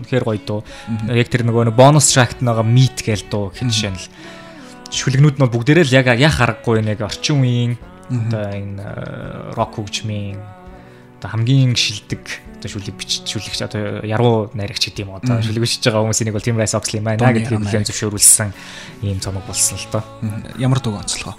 үнэхээр 0.02 0.26
гоё 0.28 0.42
дуу. 0.44 0.62
Яг 1.08 1.30
тэр 1.32 1.48
нөгөө 1.48 1.72
нэг 1.72 1.76
бонус 1.78 2.12
track 2.12 2.42
байгаа 2.44 2.68
Meet 2.68 3.06
гээл 3.06 3.30
дуу 3.32 3.54
гэх 3.56 3.64
жишээ 3.64 3.94
нь 3.94 4.00
л. 4.00 4.10
Шүлгнүүд 4.92 5.38
нь 5.40 5.48
бүгдээрээ 5.48 5.86
л 5.88 5.96
яг 5.96 6.12
яг 6.20 6.34
харахгүй 6.36 6.84
нэг 6.84 7.00
орчин 7.00 7.40
үеийн 7.40 7.74
одоо 8.10 8.44
энэ 8.50 8.84
рок 9.56 9.78
хөгжмийн 9.80 10.36
одоо 11.20 11.30
хамгийн 11.32 11.76
шилдэг 11.76 12.24
одоо 12.60 12.70
шүлэг 12.70 12.96
бич 12.98 13.22
шүлэгч 13.26 13.62
одоо 13.66 14.02
яруу 14.04 14.50
найрагч 14.54 14.90
гэдэг 14.90 15.06
юм 15.06 15.16
одоо 15.16 15.42
шүлэг 15.42 15.64
бичиж 15.64 15.86
байгаа 15.86 16.04
хүмүүсийн 16.04 16.28
нэг 16.30 16.36
бол 16.36 16.46
Team 16.46 16.58
Rice 16.58 16.76
Oxley 16.76 17.02
Дууны 17.02 17.36
гэдгийг 17.38 17.62
хүлээн 17.62 17.88
зөвшөөрүүлсэн 17.88 18.50
ийм 19.06 19.20
цомог 19.22 19.46
болсон 19.46 19.78
л 19.78 19.88
доо. 19.94 20.04
Ямар 20.58 20.80
дуу 20.82 20.98
онцлогоо. 20.98 21.38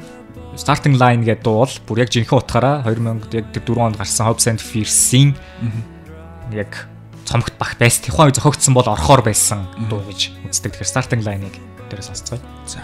Starting 0.56 0.96
Line 0.96 1.26
гэдэг 1.26 1.44
дуу 1.44 1.66
бол 1.66 1.74
бүр 1.84 2.06
яг 2.06 2.10
жинхэнэ 2.14 2.40
утгаараа 2.40 2.76
2000 2.88 3.28
яг 3.36 3.46
тэр 3.52 3.62
4 3.68 3.92
онд 3.92 3.96
гарсан 4.00 4.24
Hopes 4.24 4.48
and 4.48 4.62
Fears-ийн 4.62 5.36
яг 6.54 6.88
цомогт 7.26 7.58
бах 7.58 7.76
байс 7.76 8.00
тухайн 8.00 8.32
үе 8.32 8.36
зохиогдсон 8.38 8.72
бол 8.72 8.88
орхоор 8.88 9.20
байсан 9.20 9.66
дуу 9.90 10.00
гэж 10.06 10.32
үздэг. 10.48 10.72
Тэгэхээр 10.72 10.92
Starting 10.94 11.22
Line-ыг 11.26 11.54
дээрээс 11.90 12.08
сонсцгоё. 12.08 12.40
За. 12.64 12.80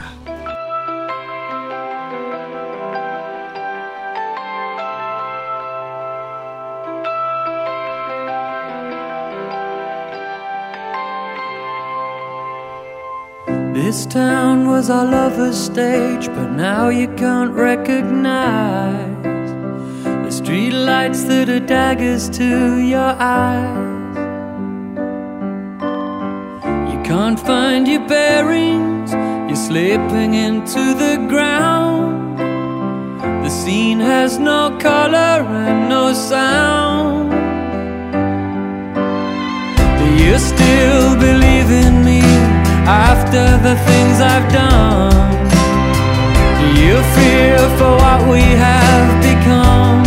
This 13.84 14.06
town 14.06 14.68
was 14.68 14.90
our 14.90 15.04
lover's 15.04 15.58
stage, 15.58 16.28
but 16.28 16.50
now 16.52 16.88
you 16.88 17.08
can't 17.16 17.50
recognize 17.52 19.24
the 20.04 20.30
street 20.30 20.70
lights 20.70 21.24
that 21.24 21.48
are 21.48 21.58
daggers 21.58 22.30
to 22.38 22.78
your 22.78 23.12
eyes. 23.18 24.16
You 26.92 27.02
can't 27.02 27.40
find 27.40 27.88
your 27.88 28.06
bearings, 28.06 29.10
you're 29.48 29.64
slipping 29.68 30.34
into 30.34 30.94
the 30.94 31.16
ground. 31.28 32.38
The 33.44 33.50
scene 33.50 33.98
has 33.98 34.38
no 34.38 34.78
color 34.78 35.42
and 35.66 35.88
no 35.88 36.12
sound. 36.12 37.32
Do 39.98 40.06
you 40.24 40.38
still 40.38 41.16
believe 41.16 41.68
in 41.84 42.01
after 42.86 43.44
the 43.66 43.74
things 43.86 44.20
I've 44.20 44.48
done? 44.52 45.32
Do 46.58 46.66
you 46.80 46.96
fear 47.16 47.58
for 47.78 47.92
what 48.02 48.20
we 48.28 48.42
have 48.66 49.08
become? 49.22 50.02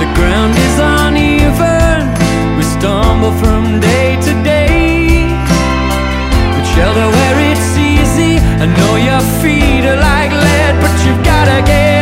The 0.00 0.08
ground 0.18 0.54
is 0.66 0.76
uneven, 0.78 2.00
we 2.56 2.62
stumble 2.76 3.32
from 3.42 3.80
day 3.80 4.16
to 4.26 4.32
day. 4.42 5.28
But 6.52 6.64
shelter 6.74 7.08
where 7.16 7.38
it's 7.50 7.70
easy, 7.76 8.38
I 8.62 8.66
know 8.78 8.94
your 8.96 9.22
feet 9.40 9.84
are 9.90 10.00
like 10.10 10.30
lead, 10.30 10.74
but 10.82 10.94
you've 11.04 11.24
gotta 11.24 11.62
get 11.62 11.93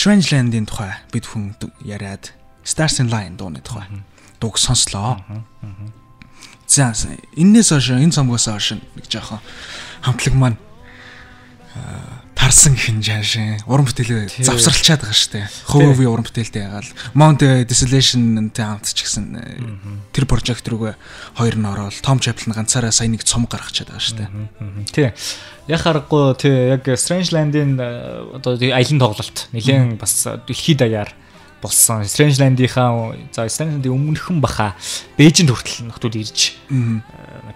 За 0.00 0.08
Strange 0.16 0.32
Land-ийн 0.32 0.64
тухай 0.64 0.96
бид 1.12 1.26
хүн 1.28 1.52
яриад 1.84 2.32
Stars 2.64 3.00
in 3.04 3.10
Line 3.12 3.36
дууны 3.36 3.60
тухай. 3.60 3.84
Дууг 4.40 4.56
сонслоо. 4.56 5.20
За 6.66 6.94
с- 6.94 7.04
энээс 7.36 7.68
хойш 7.68 7.90
энэ 7.92 8.08
цомгоос 8.08 8.48
хойш 8.48 8.80
нэг 8.96 9.04
жоохон 9.12 9.40
хамтлаг 10.00 10.34
маань 10.40 10.56
гэх 12.50 12.90
юм 12.90 12.98
жаашин 12.98 13.62
уран 13.70 13.86
бүтээлээ 13.86 14.42
завсралчаад 14.42 15.06
байгаа 15.06 15.14
шүү 15.14 15.32
дээ. 15.38 15.46
Хөвөви 15.70 16.06
уран 16.10 16.26
бүтээлтэй 16.26 16.66
ягаал 16.66 16.90
Mount 17.14 17.46
Desolation-тэй 17.46 18.64
хамт 18.66 18.90
ч 18.90 19.06
гэсэн 19.06 19.24
э, 19.38 19.62
тэр 20.10 20.26
прожект 20.26 20.66
рүүгээ 20.66 20.94
хоёр 21.38 21.56
нь 21.56 21.70
ороод 21.70 21.94
Tom 22.02 22.18
Chaplin 22.18 22.50
ганцаараа 22.50 22.90
сая 22.90 23.06
нэг 23.06 23.22
цом 23.22 23.46
гаргачаад 23.46 23.94
байгаа 23.94 24.02
шүү 24.02 24.18
дээ. 24.18 24.30
Тий. 24.90 25.08
Яг 25.70 25.80
харахгүй 25.86 26.34
тий 26.42 26.74
яг 26.74 26.82
Strange 26.98 27.30
Land-ийн 27.30 27.78
э, 27.78 28.42
одоо 28.42 28.58
тий 28.58 28.74
аялын 28.74 28.98
тоглолт 28.98 29.46
нэлээд 29.54 29.94
бас 30.02 30.26
дэлхийд 30.26 30.82
даяар 30.82 31.14
болсон. 31.62 32.02
Strange 32.02 32.42
Land-ийнхаа 32.42 33.14
за 33.30 33.46
Strange 33.46 33.78
Land-ийн 33.78 33.94
өмнөхөн 33.94 34.42
баха 34.42 34.74
Бээжинд 35.14 35.54
хүртэл 35.54 35.86
нөхдүүд 35.86 36.18
ирж 36.18 36.58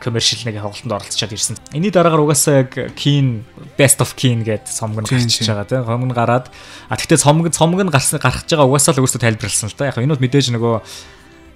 коммершил 0.01 0.43
нэг 0.47 0.61
тоглолтод 0.61 0.93
оролцоод 0.93 1.33
ирсэн. 1.33 1.57
Энийний 1.73 1.91
дараагаар 1.91 2.25
угаасаа 2.25 2.67
яг 2.67 2.73
Keen 2.95 3.45
Best 3.79 4.01
of 4.01 4.15
Keen 4.15 4.41
нь 4.41 4.45
Тийм, 4.45 5.05
гарчиж 5.05 5.47
байгаа 5.47 5.67
тийм. 5.67 5.85
Цомог 5.85 6.09
нь 6.09 6.17
гараад 6.17 6.47
а 6.89 6.97
тэгтээ 6.97 7.19
цомог 7.19 7.81
нь 7.83 7.93
гарсан 7.93 8.19
гарч 8.19 8.49
байгаа 8.51 8.69
угаасаа 8.69 8.95
л 8.95 9.03
өөрөөсөө 9.03 9.23
тайлбарлсан 9.23 9.69
л 9.71 9.79
да. 9.79 9.91
Яг 9.91 9.99
энэ 9.99 10.15
бол 10.15 10.25
мэдээж 10.25 10.55
нөгөө 10.55 10.75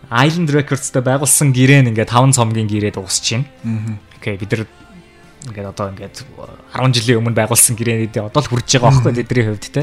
Island 0.09 0.49
Records-тэй 0.49 1.03
байгуулсан 1.05 1.53
гэрээ 1.53 1.81
нь 1.85 1.91
ингээд 1.93 2.13
5 2.13 2.37
цомгийн 2.39 2.69
гэрээ 2.69 2.97
дуусч 2.97 3.37
байна. 3.37 3.99
Окей 4.17 4.41
бид 4.41 4.51
нар 4.53 4.65
ингээд 5.47 5.69
одоо 5.71 5.87
ингээд 5.93 6.17
10 6.75 6.97
жилийн 6.97 7.21
өмнө 7.23 7.37
байгуулсан 7.37 7.77
гэрээнүүдээ 7.77 8.25
одоо 8.25 8.41
л 8.43 8.51
хүрж 8.51 8.69
байгаа 8.75 8.91
байхгүй 8.91 9.13
тэдний 9.23 9.45
хувьд 9.47 9.67
те. 9.69 9.83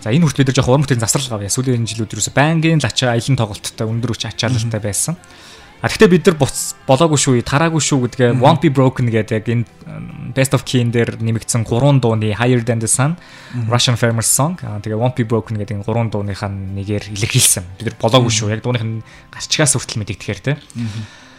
За 0.00 0.14
энэ 0.14 0.24
хүртэл 0.24 0.42
бид 0.42 0.48
нар 0.48 0.56
жоохон 0.56 0.72
уран 0.78 0.84
бүтээн 0.86 1.02
засрал 1.04 1.30
гавья. 1.36 1.52
Сүүлийн 1.52 1.84
жилүүд 1.84 2.14
ерөөсө 2.14 2.32
байнгын 2.32 2.80
лачаа 2.80 3.12
аялын 3.12 3.36
тоглолттой 3.36 3.86
өндөр 3.86 4.10
хүч 4.14 4.22
ачаалалтай 4.30 4.80
байсан. 4.80 5.14
А 5.84 5.88
гэхдээ 5.92 6.08
бид 6.08 6.24
нар 6.24 6.40
болоогүй 6.88 7.20
шүү, 7.20 7.44
тараагүй 7.44 7.82
шүү 7.84 8.08
гэдгээ 8.08 8.40
Won't 8.40 8.64
Be 8.64 8.72
Broken 8.72 9.04
гэдэг 9.12 9.36
яг 9.36 9.48
энэ 9.52 9.68
Best 10.32 10.56
of 10.56 10.64
Keen 10.64 10.88
дээр 10.88 11.20
нэмэгдсэн 11.20 11.68
3 11.68 12.00
дууны 12.00 12.32
Higher 12.32 12.64
Than 12.64 12.80
the 12.80 12.88
Sun 12.88 13.20
Russian 13.68 14.00
Farmers 14.00 14.32
Song. 14.32 14.56
Тэгээ 14.56 14.96
Won't 14.96 15.12
Be 15.12 15.28
Broken 15.28 15.60
гэдэг 15.60 15.84
энэ 15.84 15.84
3 15.84 16.08
дууныхаа 16.08 16.48
нэгээр 16.48 17.12
илэрхийлсэн. 17.12 17.76
Бид 17.76 17.92
нар 17.92 17.96
болоогүй 18.00 18.32
шүү. 18.32 18.48
Яг 18.56 18.64
дууных 18.64 18.80
нь 18.80 19.04
гарчгаас 19.28 19.76
хүртэл 19.76 20.00
мэдэгдэхээр 20.00 20.40
те. 20.40 20.52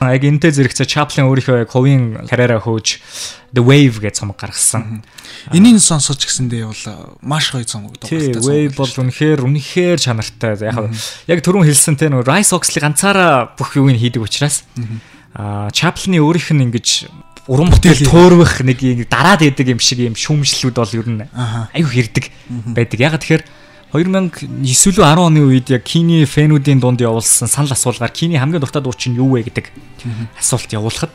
Яг 0.01 0.23
энэтэй 0.23 0.51
зэрэгцээ 0.51 0.87
Chaplin 0.87 1.29
өөрийнхөө 1.31 1.63
яг 1.63 1.71
хувийн 1.71 2.27
карьераа 2.27 2.59
хөөж 2.59 2.99
The 3.55 3.63
Wave 3.63 4.03
гэж 4.03 4.19
цомог 4.19 4.35
гаргасан. 4.35 5.01
Энийг 5.55 5.79
сонсож 5.79 6.19
гисэндээ 6.19 6.67
бол 6.67 6.83
маш 7.23 7.55
гоё 7.55 7.63
цомог 7.63 7.95
дуугартай. 7.95 8.35
Wave 8.43 8.75
бол 8.75 8.91
үнэхээр 8.91 9.39
үнэхээр 9.47 9.99
чанартай. 10.03 10.59
Яг 10.59 10.91
яг 11.31 11.39
түрүүн 11.39 11.65
хэлсэн 11.65 11.95
те 11.95 12.11
нөгөө 12.11 12.27
Rice 12.27 12.51
Oxley 12.51 12.83
ганцаараа 12.83 13.55
бүх 13.55 13.79
юуг 13.79 13.95
нь 13.95 14.01
хийдэг 14.01 14.21
учраас 14.21 14.67
аа 15.31 15.71
Chaplin-ы 15.71 16.19
өөрийнх 16.19 16.51
нь 16.51 16.65
ингэж 16.67 16.87
уран 17.47 17.69
бүтээл 17.69 18.09
туурвах 18.09 18.59
нэг 18.65 19.07
дараад 19.07 19.45
идэг 19.45 19.77
юм 19.77 19.79
шиг 19.79 20.01
юм 20.01 20.17
шүүмжлүүд 20.17 20.75
бол 20.75 20.97
ер 20.97 21.07
нь 21.07 21.23
аюу 21.31 21.89
хэрдэг 21.89 22.25
байдаг. 22.73 22.99
Яг 22.99 23.15
тэгэхээр 23.21 23.43
2009 23.93 24.49
лөө 24.65 25.05
10 25.05 25.21
оны 25.21 25.41
үед 25.45 25.69
яг 25.69 25.83
Кини 25.85 26.25
фэнүүдийн 26.25 26.81
дунд 26.81 26.99
явуулсан 26.99 27.47
санал 27.47 27.71
асуулгаар 27.75 28.11
Кини 28.11 28.35
хамгийн 28.39 28.63
дуртай 28.63 28.81
дуу 28.81 28.93
чинь 28.93 29.15
юу 29.15 29.37
вэ 29.37 29.45
гэдэг 29.45 29.71
асуулт 30.39 30.71
явуулахад 30.73 31.13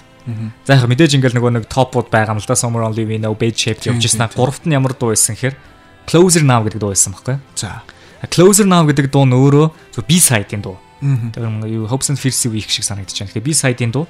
За 0.66 0.76
яг 0.76 0.86
мэдээж 0.86 1.16
ингээл 1.16 1.36
нөгөө 1.40 1.52
нэг 1.60 1.64
топууд 1.66 2.12
байгаа 2.12 2.36
юм 2.36 2.40
л 2.40 2.46
да 2.46 2.54
Summer 2.54 2.84
Only 2.84 3.08
We 3.08 3.16
Know 3.16 3.32
Bad 3.34 3.56
Shape 3.56 3.80
явж 3.88 4.04
ирсэн. 4.04 4.28
Гуравт 4.36 4.68
нь 4.68 4.76
ямар 4.76 4.92
дуу 4.92 5.16
байсан 5.16 5.34
гэхээр 5.34 5.56
Closer 6.06 6.44
Now 6.44 6.60
гэдэг 6.62 6.80
дуу 6.80 6.92
байсан 6.92 7.16
байхгүй. 7.16 7.40
За. 7.56 7.82
Closer 8.28 8.68
Now 8.68 8.84
гэдэг 8.84 9.08
дуу 9.08 9.24
нь 9.24 9.32
өөрөө 9.32 9.96
зөв 9.96 10.04
B 10.04 10.20
side-ийн 10.20 10.60
дуу. 10.60 10.76
Тэр 11.00 11.48
юу 11.72 11.88
Hopes 11.88 12.12
and 12.12 12.20
Fears 12.20 12.44
week 12.52 12.68
шиг 12.68 12.84
санагдаж 12.84 13.16
байна. 13.16 13.32
Тэгэхээр 13.32 13.48
B 13.48 13.50
side-ийн 13.56 13.92
дуу 13.96 14.06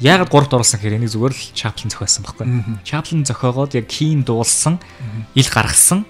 Яагаад 0.00 0.32
гуравт 0.32 0.56
оруулсан 0.56 0.80
гэхээр 0.80 0.96
энийг 0.96 1.12
зүгээр 1.12 1.34
л 1.36 1.44
Chaplin 1.52 1.92
зохиосон 1.92 2.24
байхгүй. 2.24 2.46
Chaplin 2.88 3.20
зохиогоод 3.28 3.76
яг 3.76 3.84
Keen 3.84 4.24
дуулсан, 4.24 4.80
ил 5.36 5.48
гаргасан 5.52 6.08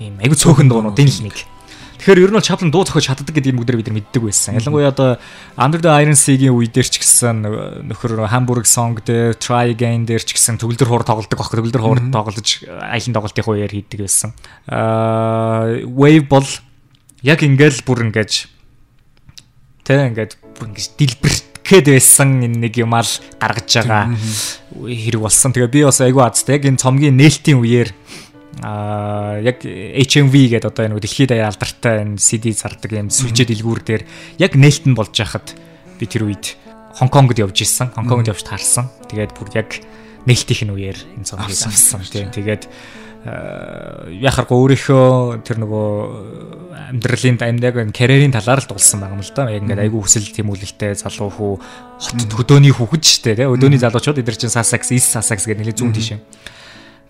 ийм 0.00 0.20
айгу 0.20 0.36
цөөхөн 0.36 0.68
дуунуудын 0.68 1.08
л 1.08 1.22
нэг. 1.28 1.36
Тэгэхээр 1.96 2.28
ер 2.28 2.30
нь 2.30 2.36
бол 2.36 2.44
Chaplin 2.44 2.70
дуу 2.70 2.84
зохиож 2.84 3.08
чаддаг 3.08 3.32
гэдэг 3.32 3.56
юм 3.56 3.58
бүгдээ 3.64 3.80
бид 3.80 3.88
нар 3.88 3.96
мэддэг 3.98 4.22
байсан. 4.22 4.54
Ялангуяа 4.60 4.92
одоо 4.92 5.16
Under 5.56 5.80
the 5.80 5.90
Iron 5.90 6.14
Sea-гийн 6.14 6.52
үе 6.52 6.68
дээр 6.68 6.86
ч 6.86 7.00
гэсэн 7.00 7.42
нөхөр 7.88 8.28
Hamburg 8.28 8.68
Song 8.68 9.00
дээр 9.00 9.34
Try 9.40 9.72
Again 9.72 10.04
дээр 10.04 10.20
ч 10.20 10.36
гэсэн 10.36 10.60
төгөлдөр 10.60 10.86
хуур 10.92 11.04
тоглодог 11.08 11.40
баг. 11.40 11.48
Төгөлдөр 11.48 11.82
хуур 11.82 12.00
тоглож 12.12 12.68
аялын 12.68 13.16
тоглолтын 13.16 13.48
үеэр 13.48 13.72
хийдэг 13.72 14.00
байсан. 14.04 14.36
Аа 14.68 15.82
Wave 15.88 16.28
бол 16.28 16.48
яг 17.24 17.40
ингээл 17.40 17.80
бүр 17.82 18.12
ингэж 18.12 18.32
тэ 19.88 20.12
ингээд 20.12 20.36
бүр 20.60 20.68
ингэж 20.70 20.86
дэлбэрхэд 21.00 21.86
байсан 21.96 22.44
энэ 22.44 22.70
нэг 22.70 22.76
юм 22.76 22.92
ал 22.92 23.08
гаргаж 23.40 23.72
байгаа 23.82 24.14
хэрэг 24.84 25.22
болсон. 25.24 25.50
Тэгээ 25.56 25.72
би 25.72 25.80
бас 25.88 25.98
айгүй 26.04 26.22
азтай 26.22 26.60
яг 26.60 26.68
энэ 26.68 26.78
цомгийн 26.78 27.16
нээлтийн 27.16 27.58
үеэр 27.58 27.90
а 28.64 29.36
яг 29.44 29.60
HMV 29.64 30.56
гэдэг 30.56 30.70
одоо 30.72 30.84
энэ 30.88 31.00
дэлхийд 31.00 31.32
даяар 31.34 31.52
алдартай 31.52 32.04
энэ 32.04 32.16
CD 32.16 32.56
зардаг 32.56 32.88
юм 32.92 33.12
сүлжээ 33.12 33.52
дэлгүүр 33.52 33.80
дээр 33.84 34.02
яг 34.40 34.56
нээлт 34.56 34.84
нь 34.88 34.96
болж 34.96 35.12
байхад 35.12 35.52
би 36.00 36.04
тэр 36.08 36.24
үед 36.28 36.56
Хонконгод 36.96 37.36
явж 37.36 37.60
исэн. 37.60 37.92
Хонконгод 37.92 38.32
явж 38.32 38.40
таарсан. 38.40 38.88
Тэгээд 39.12 39.36
бүр 39.36 39.52
яг 39.52 39.84
нээлтийн 40.24 40.72
үеэр 40.72 40.96
энэ 41.20 41.28
цомгийг 41.28 41.60
авсан 41.60 42.00
тийм. 42.08 42.32
Тэгээд 42.32 42.64
яхахгүй 43.26 44.56
өөрийнхөө 44.56 45.42
тэр 45.44 45.60
нөгөө 45.60 45.88
амьдралын 46.96 47.36
амьдаг 47.42 47.74
энэ 47.84 47.92
карьерийн 47.92 48.32
талаар 48.32 48.64
л 48.64 48.70
дулсан 48.70 49.04
байгаа 49.04 49.18
юм 49.18 49.24
л 49.26 49.34
да. 49.36 49.50
Яг 49.52 49.62
ингээд 49.66 49.82
айгүй 49.84 50.00
хүсэл 50.00 50.30
тэмүүлэлтэй 50.30 50.96
залуу 50.96 51.30
хүү 51.36 51.52
хот 52.00 52.32
хөдөөний 52.32 52.72
хүүхэд 52.72 53.04
штэ 53.04 53.36
тий. 53.36 53.50
Өдөөний 53.50 53.82
залуучууд 53.82 54.22
эдгээр 54.22 54.40
чинь 54.46 54.54
Sussex, 54.54 54.94
East 54.94 55.12
Sussex 55.12 55.44
гэдэг 55.44 55.68
нэлээд 55.68 55.80
зүүн 55.82 55.92
тийш 55.92 56.16
юм. 56.16 56.22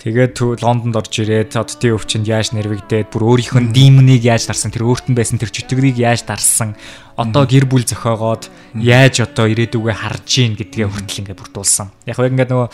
Тэгээд 0.07 0.63
Лондонд 0.63 0.95
орж 0.95 1.19
ирээд 1.19 1.59
оддын 1.59 1.99
өвчөнд 1.99 2.31
яаж 2.31 2.55
нэрвэгдээд 2.55 3.11
бүр 3.11 3.27
өөрийнх 3.27 3.59
нь 3.59 3.75
димнийг 3.75 4.23
яаж 4.23 4.47
дарсан 4.47 4.71
тэр 4.71 4.87
өөрт 4.87 5.11
нь 5.11 5.19
байсан 5.19 5.35
тэр 5.43 5.51
чөтгөрийг 5.51 5.99
яаж 5.99 6.23
дарсан 6.23 6.79
одоо 7.19 7.43
гэр 7.43 7.67
бүл 7.67 7.83
зохиогоод 7.83 8.47
яаж 8.79 9.27
одоо 9.27 9.51
ирээдүгөө 9.51 9.91
харж 9.99 10.31
гин 10.31 10.55
гэдгээ 10.55 10.87
хүртэл 10.87 11.21
ингээд 11.27 11.41
бүрдүүлсэн. 11.43 11.91
Яг 12.07 12.23
яг 12.23 12.31
ингээд 12.39 12.51
нөгөө 12.55 12.69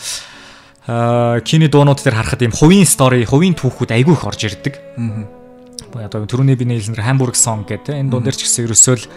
аа 0.93 1.41
кино 1.41 1.73
дуунууд 1.73 2.05
дээр 2.05 2.21
харахад 2.21 2.45
ийм 2.45 2.53
хувийн 2.53 2.85
стори, 2.85 3.25
хувийн 3.25 3.57
түүхүүд 3.57 3.97
айгүй 3.97 4.13
их 4.13 4.29
орж 4.29 4.41
ирдэг. 4.53 4.77
Аа. 5.01 6.05
Одоо 6.05 6.29
түрүүний 6.29 6.53
биний 6.53 6.77
хэлснээр 6.77 7.01
Hamburg 7.01 7.33
song 7.33 7.65
гэдэг 7.65 7.97
энэ 7.97 8.13
дуун 8.13 8.29
дээр 8.29 8.37
ч 8.37 8.45
гэсэн 8.45 8.69
ерөөсөө 8.69 8.95
л 9.01 9.09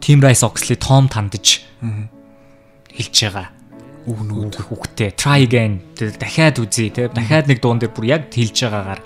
Team 0.00 0.24
Rice 0.24 0.48
Oxley 0.48 0.80
Tom 0.80 1.12
тандж 1.12 1.60
хэлж 2.88 3.16
байгаа 3.20 3.52
үгнүүд 4.06 4.70
үгтэй 4.70 5.10
try 5.16 5.44
again. 5.44 5.82
Дахиад 5.96 6.62
үзье 6.62 6.92
те 6.92 7.08
дахиад 7.08 7.48
нэг 7.50 7.58
дуун 7.58 7.82
дээр 7.82 7.92
бүр 7.92 8.06
яг 8.06 8.22
хэлж 8.30 8.68
байгаагаар 8.68 9.00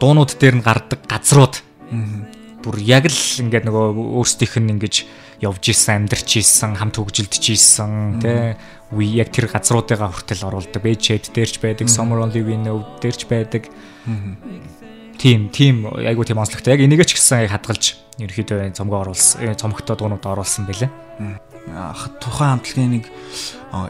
дуунууд 0.00 0.32
дээр 0.34 0.56
нь 0.58 0.64
гардаг 0.64 1.00
газрууд. 1.06 1.54
Бүр 2.64 2.76
яг 2.82 3.06
л 3.06 3.22
ингээд 3.44 3.68
нөгөө 3.68 3.86
өөрсдийнх 4.18 4.56
нь 4.58 4.72
ингэж 4.74 4.94
явж 5.40 5.64
исэн 5.70 6.04
амьдарч 6.04 6.42
исэн 6.42 6.74
хамт 6.74 6.98
хөгжилдөж 6.98 7.44
исэн 7.54 8.18
те 8.18 8.58
үе 8.90 9.22
яг 9.22 9.30
тэр 9.30 9.46
газруудыгаа 9.46 10.10
хүртэл 10.10 10.50
оруулдаг 10.50 10.82
бэчэд 10.82 11.30
дээрч 11.30 11.62
байдаг 11.62 11.86
summer 11.86 12.18
only 12.18 12.42
we 12.42 12.58
know 12.58 12.82
дээрч 12.98 13.30
байдаг. 13.30 13.70
Тийм 15.18 15.50
тийм 15.54 15.86
айгу 15.94 16.26
тийм 16.26 16.42
онцлогтой. 16.42 16.74
Яг 16.74 16.82
энийг 16.82 17.06
ч 17.06 17.14
гэсэн 17.14 17.46
хадгалж 17.46 17.94
ерөөхдөө 18.18 18.74
цомгоо 18.74 19.06
оруулсан 19.06 19.54
цомогтой 19.54 19.94
дуунууд 19.94 20.26
оруулсан 20.26 20.66
байлээ 20.66 20.90
тухайн 22.20 22.58
хамтлагийн 22.58 22.92
нэг 23.00 23.04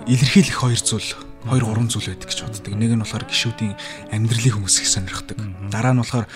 илэрхийлэх 0.06 0.58
хоёр 0.58 0.80
зүйл 0.80 1.10
хоёр 1.48 1.64
гурван 1.64 1.88
зүйл 1.88 2.12
байдаг 2.12 2.28
гэж 2.28 2.40
боддог. 2.44 2.74
Нэг 2.74 2.90
нь 2.92 3.02
болохоор 3.02 3.24
гişүүдийн 3.30 3.74
амьдралын 4.12 4.54
хүмүүс 4.58 4.76
их 4.82 4.88
сонирхдаг. 4.90 5.38
Дараа 5.70 5.94
нь 5.94 6.02
болохоор 6.02 6.26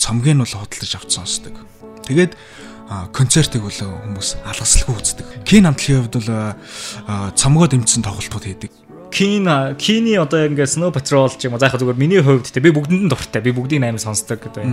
цомгийг 0.00 0.34
нь 0.34 0.42
бол 0.42 0.56
худалдаж 0.56 0.92
авч 0.96 1.10
сонсдог. 1.14 1.54
Тэгээд 2.08 2.32
концертыг 3.12 3.62
бол 3.62 3.78
хүмүүс 3.78 4.40
алгасалгүй 4.48 4.96
үздэг. 4.96 5.26
Кин 5.44 5.68
хамтлагийн 5.68 6.00
хувьд 6.08 6.16
бол 6.16 7.36
цомгоо 7.36 7.68
дэмжсэн 7.68 8.02
тоглолтууд 8.02 8.44
хийдэг. 8.48 8.72
Кин 9.10 9.48
Кини 9.76 10.14
одоо 10.20 10.46
ингээд 10.46 10.68
Snow 10.68 10.92
Patrol 10.92 11.32
ч 11.32 11.48
юм 11.48 11.56
уу 11.56 11.62
заахаа 11.62 11.80
зүгээр 11.80 11.98
миний 11.98 12.20
хувьд 12.20 12.52
те 12.52 12.60
би 12.60 12.70
бүгдэнд 12.70 13.08
нь 13.08 13.10
дуртай. 13.10 13.40
Би 13.40 13.56
бүгдийг 13.56 13.80
амар 13.80 13.98
сонсдог 14.00 14.38
гэдэг. 14.38 14.68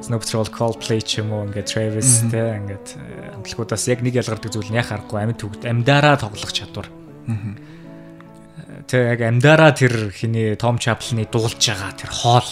Snow 0.00 0.22
Patrol, 0.22 0.46
Coldplay 0.48 1.02
ч 1.02 1.18
юм 1.18 1.34
уу 1.34 1.50
ингээд 1.50 1.66
Travis 1.66 2.22
те 2.30 2.62
ингээд 2.62 2.86
хамтлагуудаас 3.42 3.84
яг 3.90 4.00
нэг 4.06 4.14
ялгардаг 4.16 4.50
зүйл 4.50 4.70
нь 4.70 4.78
яхаа 4.78 5.02
аргагүй 5.02 5.18
амьд 5.18 5.38
төгд 5.42 5.66
амьдараа 5.66 6.16
тоглох 6.16 6.52
чадвар. 6.54 6.88
Тэ 8.86 8.96
яг 9.14 9.20
амьдараа 9.20 9.74
тэр 9.74 10.14
хиний 10.14 10.54
Том 10.54 10.78
Chaplin-ы 10.78 11.26
дуулж 11.26 11.58
байгаа 11.58 11.92
тэр 11.98 12.10
хоол 12.10 12.50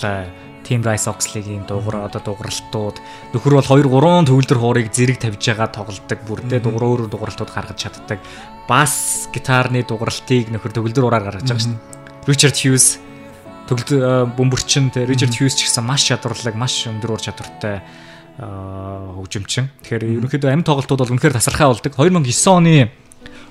Team 0.71 0.87
Rice 0.87 1.11
Oxley-гийн 1.11 1.67
дуугар 1.67 2.07
одоо 2.07 2.23
дууралтууд 2.31 3.03
нөхөр 3.35 3.55
бол 3.59 3.67
2 3.67 3.91
3 3.91 4.31
төвлөр 4.31 4.59
хуурыг 4.63 4.89
зэрэг 4.95 5.19
тавьж 5.19 5.43
байгаа 5.43 5.67
тоглолдог 5.67 6.21
бүр 6.31 6.47
тэ 6.47 6.63
дугар 6.63 6.85
өөр 6.87 7.01
дууралтууд 7.11 7.51
гаргаж 7.51 7.75
чаддаг. 7.75 8.23
Бас 8.71 9.27
гитарны 9.35 9.83
дууралтыг 9.83 10.55
нөхөр 10.55 10.71
төвлөр 10.79 11.11
ураар 11.11 11.27
гаргаж 11.27 11.43
байгаа 11.43 11.59
шүү 11.59 11.75
дээ. 11.75 12.31
Richard 12.31 12.55
Hughes 12.55 12.87
төгөлдөр 13.67 14.31
бөмбөрчин 14.39 14.95
тэ 14.95 15.11
Richard 15.11 15.35
Hughes 15.35 15.59
ч 15.59 15.67
гэсэн 15.67 15.83
маш 15.83 16.07
чадварлаг, 16.07 16.55
маш 16.55 16.87
өндөр 16.87 17.19
ур 17.19 17.23
чадвартай 17.23 17.83
хөгжимчин. 18.39 19.75
Тэгэхээр 19.83 20.23
ерөнхийдөө 20.23 20.55
амь 20.55 20.63
тоглолтууд 20.63 21.03
бол 21.03 21.13
үнэхээр 21.19 21.35
тасархай 21.35 21.67
болдог. 21.67 21.99
2009 21.99 22.31
оны 22.47 22.95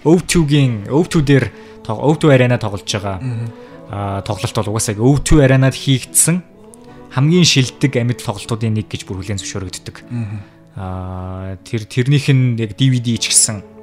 O2-гийн 0.08 0.88
O2 0.88 1.13
дээр 1.27 1.45
O2 1.84 2.32
арена 2.32 2.55
тоглож 2.55 2.88
байгаа 2.88 3.19
тоглолт 4.23 4.55
бол 4.55 4.71
угаасаа 4.71 4.95
O2 4.95 5.43
аренад 5.43 5.75
хийгдсэн 5.75 6.43
хамгийн 7.12 7.43
шилдэг 7.43 7.98
амьд 7.98 8.23
тоглолтуудын 8.23 8.71
нэг 8.77 8.87
гэж 8.87 9.04
бүр 9.04 9.19
хүлээн 9.19 9.41
зөвшөөрөгддөг. 9.41 9.96
Аа 10.79 11.58
тэр 11.65 11.83
тэрнийх 11.89 12.29
нь 12.31 12.56
яг 12.62 12.77
DVD 12.77 13.17
ч 13.17 13.33
гэсэн 13.33 13.79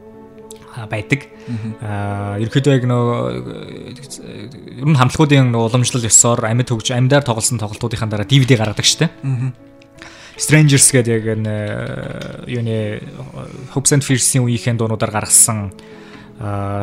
байдаг. 0.85 1.25
Аа 1.81 2.37
ерөөхдөө 2.37 2.73
яг 2.77 2.85
нөө 2.85 3.07
ер 3.97 4.89
нь 4.93 4.99
хамтлагуудын 5.01 5.57
уламжлал 5.57 6.05
ёсоор 6.05 6.45
амьд 6.45 6.69
хөгж 6.69 6.93
амьдаар 6.93 7.25
тоглосон 7.25 7.57
тоглолтуудын 7.57 8.13
дараа 8.13 8.29
DVD 8.29 8.61
гаргадаг 8.61 8.85
штеп. 8.85 9.13
Strangers 10.37 10.93
гэдэг 10.93 11.13
яг 11.17 11.25
энэ 11.41 11.57
юуны 12.45 13.01
Hopes 13.73 13.97
and 13.97 14.05
Fears-ийн 14.05 14.45
үеийнхэн 14.45 14.77
дуунуудаар 14.77 15.25
гаргасан 15.25 15.73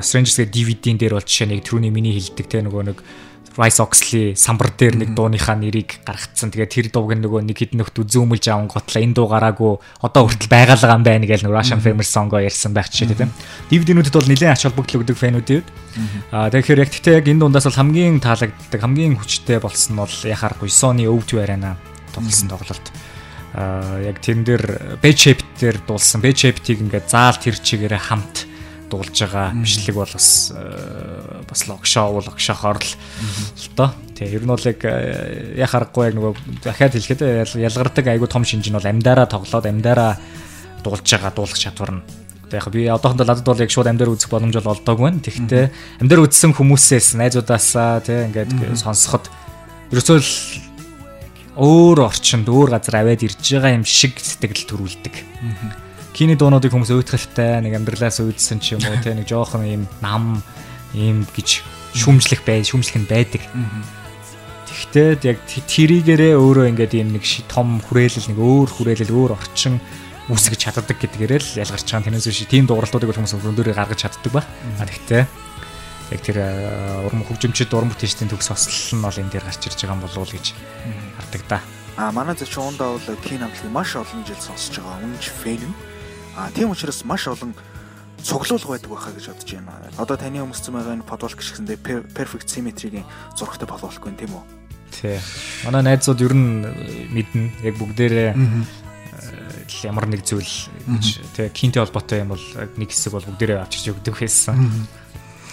Strangers-ийн 0.01 0.49
DVD-н 0.49 0.97
дээр 0.97 1.21
бол 1.21 1.27
жишээ 1.27 1.53
нэг 1.53 1.61
түрүүний 1.61 1.93
миний 1.93 2.17
хэлдэг 2.17 2.49
те 2.49 2.65
нөгөө 2.65 2.83
нэг 2.89 2.97
Rice 3.57 3.81
Oxley 3.81 4.33
самбар 4.37 4.73
дээр 4.73 4.97
нэг 5.01 5.09
дууныхаа 5.13 5.57
нэрийг 5.57 6.01
гаргацсан. 6.05 6.49
Тэгээд 6.49 6.73
тэр 6.73 6.87
дууг 6.89 7.13
нөгөө 7.13 7.41
нэг 7.45 7.57
хэдэн 7.57 7.81
нөхд 7.81 8.01
үзүүмэлж 8.01 8.45
аван 8.49 8.69
готлаа 8.69 9.01
энэ 9.01 9.13
дуу 9.13 9.27
гараагүй 9.29 9.73
одоо 10.01 10.21
хүртэл 10.25 10.49
байгаалгаа 10.49 10.97
юм 10.97 11.05
байна 11.05 11.25
гэж 11.29 11.45
Russian 11.45 11.81
Famous 11.81 12.09
Song-о 12.09 12.41
ярьсан 12.41 12.73
байх 12.73 12.89
жишээ 12.89 13.13
тийм. 13.13 13.33
DVD-нүүдэд 13.69 14.17
бол 14.17 14.29
нэлээд 14.29 14.53
ач 14.57 14.65
холбогдол 14.65 15.05
өгдөг 15.05 15.17
фэнүүдийн 15.17 15.61
үед. 15.61 15.69
Аа 16.33 16.49
тэгэхээр 16.49 16.81
яг 16.81 16.89
тэгтээ 16.89 17.17
яг 17.21 17.27
энэ 17.29 17.41
дундаас 17.45 17.69
бол 17.69 17.77
хамгийн 17.77 18.17
таалагддаг, 18.17 18.81
хамгийн 18.81 19.17
хүчтэй 19.21 19.61
болсон 19.61 20.01
бол 20.01 20.09
яхаарахгүй 20.09 20.69
Sony 20.73 21.05
өвд 21.05 21.29
барайна 21.37 21.77
тоглосон 22.09 22.49
тоглолт. 22.49 22.87
Аа 23.53 24.01
яг 24.01 24.17
тэрэн 24.17 24.41
дээр 24.41 24.97
Bed 24.97 25.17
Shape 25.17 25.45
дээр 25.61 25.77
дуулсан. 25.85 26.25
Bed 26.25 26.41
Shape-ийг 26.41 26.81
ингээд 26.81 27.05
заал 27.05 27.37
тэр 27.37 27.61
чигээрээ 27.61 28.01
хамт 28.01 28.49
дуулж 28.93 29.17
байгаа 29.17 29.57
бичлэг 29.57 29.97
бол 29.97 30.13
бас 30.13 30.53
э, 30.53 31.41
бас 31.49 31.61
логшоо 31.65 32.05
уул 32.13 32.25
логшохоор 32.29 32.77
л 32.77 32.91
л 32.93 33.67
доо. 33.73 33.89
Тэгээ 34.13 34.37
ер 34.37 34.43
нь 34.45 34.53
бол 34.53 34.61
яг 34.61 34.79
э, 34.85 35.57
яг 35.57 35.69
харахгүй 35.73 36.13
яг 36.13 36.15
нөгөө 36.21 36.33
дахиад 36.61 36.93
хэлэхэд 36.93 37.21
ял- 37.25 37.65
ялгардаг 37.65 38.05
айгу 38.05 38.29
том 38.29 38.45
шинж 38.45 38.69
нь 38.69 38.77
бол 38.77 38.85
амьдараа 38.85 39.25
тоглоод 39.25 39.65
амьдараа 39.65 40.21
дуулж 40.85 41.09
байгаа 41.09 41.33
дуулах 41.33 41.57
чадвар 41.57 41.91
нь. 41.97 42.01
Яг 42.53 42.69
би 42.69 42.85
одоохондоо 42.85 43.25
надад 43.25 43.49
бол 43.49 43.57
яг 43.57 43.73
шууд 43.73 43.89
амьдар 43.89 44.13
үзэх 44.13 44.29
боломж 44.29 44.53
бол 44.61 44.77
олдоогүй 44.77 45.09
байна. 45.09 45.25
Тэгэхдээ 45.25 45.65
амьдар 46.05 46.21
үзсэн 46.21 46.53
хүмүүсээс 46.53 47.17
найзуудаасаа 47.17 48.05
тий 48.05 48.29
ингээд 48.29 48.77
сонсоход 48.77 49.25
ерөөсөө 49.89 50.17
л 50.21 50.29
өөр 51.57 51.97
орчинд 52.09 52.49
өөр 52.49 52.77
газар 52.77 53.01
аваад 53.01 53.25
ирж 53.25 53.41
байгаа 53.41 53.73
юм 53.73 53.85
шиг 53.85 54.17
сэтгэл 54.21 54.69
төрүүлдэг. 54.69 55.15
Кино 56.14 56.38
дуунуудыг 56.38 56.70
хүмүүс 56.70 56.93
өөтгөлтэй 56.93 57.66
нэг 57.66 57.74
амьдралаас 57.74 58.22
үүдсэн 58.22 58.61
ч 58.61 58.78
юм 58.78 58.86
уу 58.86 59.01
те 59.01 59.18
нэг 59.18 59.26
жоохон 59.26 59.66
ийм 59.66 59.89
нам 59.97 60.45
ийм 60.93 61.26
гэж 61.26 61.66
шүмжлэх 61.97 62.45
бай 62.45 62.61
шүмжлэх 62.61 63.01
нь 63.01 63.09
байдаг. 63.09 63.41
Тэгтээ 64.70 65.09
яг 65.26 65.41
тэрийгээрээ 65.49 66.38
өөрөө 66.38 66.70
ингээд 66.70 66.93
ийм 67.01 67.18
нэг 67.18 67.26
том 67.49 67.82
хүрээлэл 67.82 68.30
нэг 68.30 68.38
өөр 68.38 68.70
хүрээлэл 68.70 69.09
өөр 69.09 69.34
орчин 69.34 69.82
үүсгэж 70.30 70.59
чаддаг 70.70 71.01
гэдгээрээ 71.01 71.41
л 71.41 71.59
ялгарч 71.66 71.89
байгаа. 71.89 72.05
Тэрнээс 72.05 72.30
биш 72.30 72.45
тийм 72.45 72.70
дууралтуудыг 72.70 73.09
хүмүүс 73.09 73.34
өндөөрөө 73.34 73.74
гаргаж 73.74 74.05
чаддаг 74.05 74.32
ба. 74.38 74.45
А 74.78 74.86
тэгтээ 74.86 75.26
яг 76.14 76.22
тэр 76.22 76.38
урам 77.09 77.26
хөгжимчд 77.26 77.74
уран 77.74 77.89
бүтээлчдийн 77.89 78.30
төгс 78.30 78.53
ослол 78.53 79.01
нь 79.01 79.05
бол 79.05 79.18
энэ 79.18 79.34
дээр 79.34 79.45
гарч 79.49 79.66
ирж 79.66 79.82
байгаа 79.82 79.97
юм 79.97 80.03
болов 80.05 80.22
уу 80.22 80.30
гэж 80.30 80.45
хардаг 81.18 81.41
да. 81.49 81.57
А 81.97 82.14
манай 82.14 82.38
зоч 82.38 82.53
ундаа 82.57 82.97
бол 82.97 83.18
Кин 83.26 83.41
амтлыг 83.41 83.74
маш 83.74 83.97
олон 83.97 84.22
жил 84.26 84.38
сонсож 84.38 84.78
байгаа. 84.78 85.01
Үнж 85.01 85.26
фэн 85.41 85.61
юм. 85.66 85.74
А 86.36 86.49
тийм 86.49 86.71
учраас 86.73 87.05
маш 87.05 87.27
олон 87.27 87.53
цуглуулга 88.23 88.73
байдаг 88.73 88.89
байхаа 88.89 89.13
гэж 89.13 89.25
бодож 89.29 89.51
байна. 89.53 89.91
Одоо 89.99 90.17
таны 90.17 90.41
өмссөн 90.41 90.73
байгаа 90.73 90.95
энэ 90.97 91.05
подвол 91.05 91.36
гიშгэсэндээ 91.36 91.77
per- 91.84 92.07
perfect 92.15 92.47
symmetry-гийн 92.49 93.05
зурагтай 93.38 93.67
боловлохгүй 93.67 94.09
юм 94.09 94.17
тийм 94.17 94.31
үү? 94.34 94.43
Тий. 94.89 95.17
Манай 95.65 95.84
найзууд 95.84 96.21
ер 96.23 96.34
нь 96.34 96.65
мэднэ. 97.11 97.67
Яг 97.67 97.75
бүгдээрээ 97.77 98.29
э, 98.34 99.84
ямар 99.84 100.07
нэг 100.07 100.23
зүйл 100.23 100.47
гэж 100.88 101.05
тий 101.36 101.49
кинтэй 101.51 101.84
холбоотой 101.84 102.23
юм 102.23 102.34
бол 102.34 102.45
нэг 102.79 102.89
хэсэг 102.89 103.13
бол 103.13 103.27
бүгдээрээ 103.27 103.59
авчирч 103.61 103.91
өгдөг 103.91 104.15
байсан. 104.17 104.88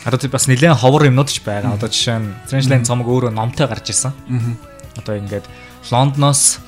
Одоо 0.06 0.30
бас 0.32 0.48
нэлээд 0.48 0.80
ховор 0.80 1.10
юмнууд 1.10 1.28
ч 1.28 1.44
байгаа. 1.44 1.76
Одоо 1.76 1.90
жишээ 1.90 2.18
нь 2.22 2.32
Strangeland 2.48 2.86
цомог 2.88 3.08
өөрөө 3.10 3.32
номтой 3.34 3.66
гарч 3.68 3.92
ирсэн. 3.92 4.14
Одоо 4.96 5.18
ингээд 5.18 5.44
Лондоноос 5.90 6.60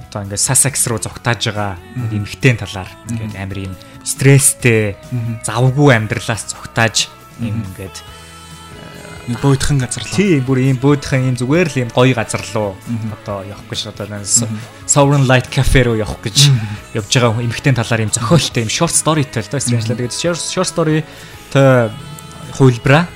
одоо 0.00 0.24
ингээд 0.24 0.40
Sussex 0.40 0.88
руу 0.88 0.98
зогтааж 0.98 1.52
байгаа 1.52 1.76
эмхтэн 2.10 2.56
талаар 2.58 2.90
ингээд 3.12 3.36
амар 3.36 3.58
юм 3.70 3.74
стресстэй 4.04 4.96
завгүй 5.44 5.94
амьдралаас 5.94 6.56
зогтааж 6.56 7.12
юм 7.40 7.60
ингээд 7.60 7.96
буйдхан 9.38 9.78
газар 9.78 10.02
л. 10.02 10.10
тий 10.10 10.40
бүр 10.42 10.58
ийм 10.58 10.78
бөөдхөн 10.80 11.30
ийм 11.30 11.36
зүгээр 11.38 11.68
л 11.70 11.80
ийм 11.86 11.90
гоё 11.94 12.14
газар 12.16 12.42
руу 12.50 12.74
одоо 13.14 13.46
явах 13.46 13.62
гэж 13.70 13.94
одоо 13.94 14.06
Sovereign 14.90 15.28
Light 15.28 15.46
Cafe 15.52 15.86
руу 15.86 15.94
явах 15.94 16.18
гэж 16.24 16.50
явж 16.98 17.10
байгаа 17.14 17.38
эмхтэн 17.38 17.78
талаар 17.78 18.02
ийм 18.02 18.10
зохиолтой 18.10 18.66
ийм 18.66 18.72
short 18.72 18.90
storyтэй 18.90 19.46
л 19.46 19.50
да 19.52 19.62
Strange 19.62 19.86
тэгээд 19.86 20.14
short 20.16 20.40
short 20.40 20.68
story 20.72 21.04
тэ 21.54 21.92
хуйлбраа 22.58 23.06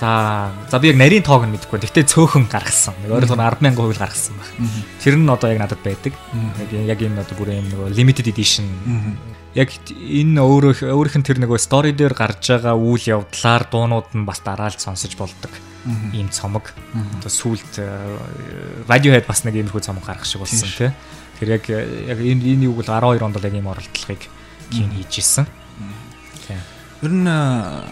За 0.00 0.50
за 0.70 0.78
би 0.80 0.90
яг 0.90 0.98
нарийн 0.98 1.22
тоог 1.22 1.46
нь 1.46 1.54
мэдэхгүй. 1.54 1.78
Гэхдээ 1.78 2.10
цөөхөн 2.10 2.50
гаргасан. 2.50 2.98
Нэг 3.06 3.14
хэлбэл 3.14 3.38
100000 3.38 3.78
хувил 3.78 4.02
гаргасан 4.02 4.34
баг. 4.34 4.50
Тэр 4.98 5.14
нь 5.22 5.30
одоо 5.30 5.48
яг 5.54 5.60
надад 5.62 5.82
байдаг. 5.86 6.12
Яг 6.74 6.98
энэ 6.98 7.22
одоо 7.22 7.34
бүр 7.38 7.54
юм 7.54 7.70
нөгөө 7.70 7.94
limited 7.94 8.26
edition. 8.26 8.66
Яг 9.54 9.70
энэ 9.86 10.42
өөрөө 10.42 10.90
өөрийнх 10.90 11.18
нь 11.22 11.26
тэр 11.26 11.38
нөгөө 11.38 11.62
story 11.62 11.94
дээр 11.94 12.10
гарч 12.10 12.42
байгаа 12.58 12.74
үйл 12.74 13.22
явдлаар 13.22 13.70
дуунууд 13.70 14.10
нь 14.18 14.26
бас 14.26 14.42
дараалж 14.42 14.82
сонсож 14.82 15.14
болдог. 15.14 15.54
Ийм 16.10 16.26
цомог. 16.34 16.74
Одоо 17.22 17.30
сүулт 17.30 17.78
Radiohead 18.90 19.30
бас 19.30 19.46
нэг 19.46 19.54
иймэрхүү 19.62 19.78
цомог 19.78 20.02
гаргах 20.02 20.26
шиг 20.26 20.42
болсон 20.42 20.66
тий. 20.66 20.90
Тэр 21.38 21.54
яг 21.54 21.70
яг 21.70 22.18
энэ 22.18 22.42
энэ 22.50 22.66
юуг 22.66 22.82
бол 22.82 22.90
12 22.90 23.22
онд 23.22 23.38
бол 23.38 23.46
яг 23.46 23.54
ийм 23.54 23.70
оролдлогыг 23.70 24.26
кин 24.74 24.90
хийж 24.90 25.22
исэн. 25.22 25.46
Тий. 26.50 26.58
Ер 27.04 27.12
нь 27.14 27.28
а, 27.28 27.84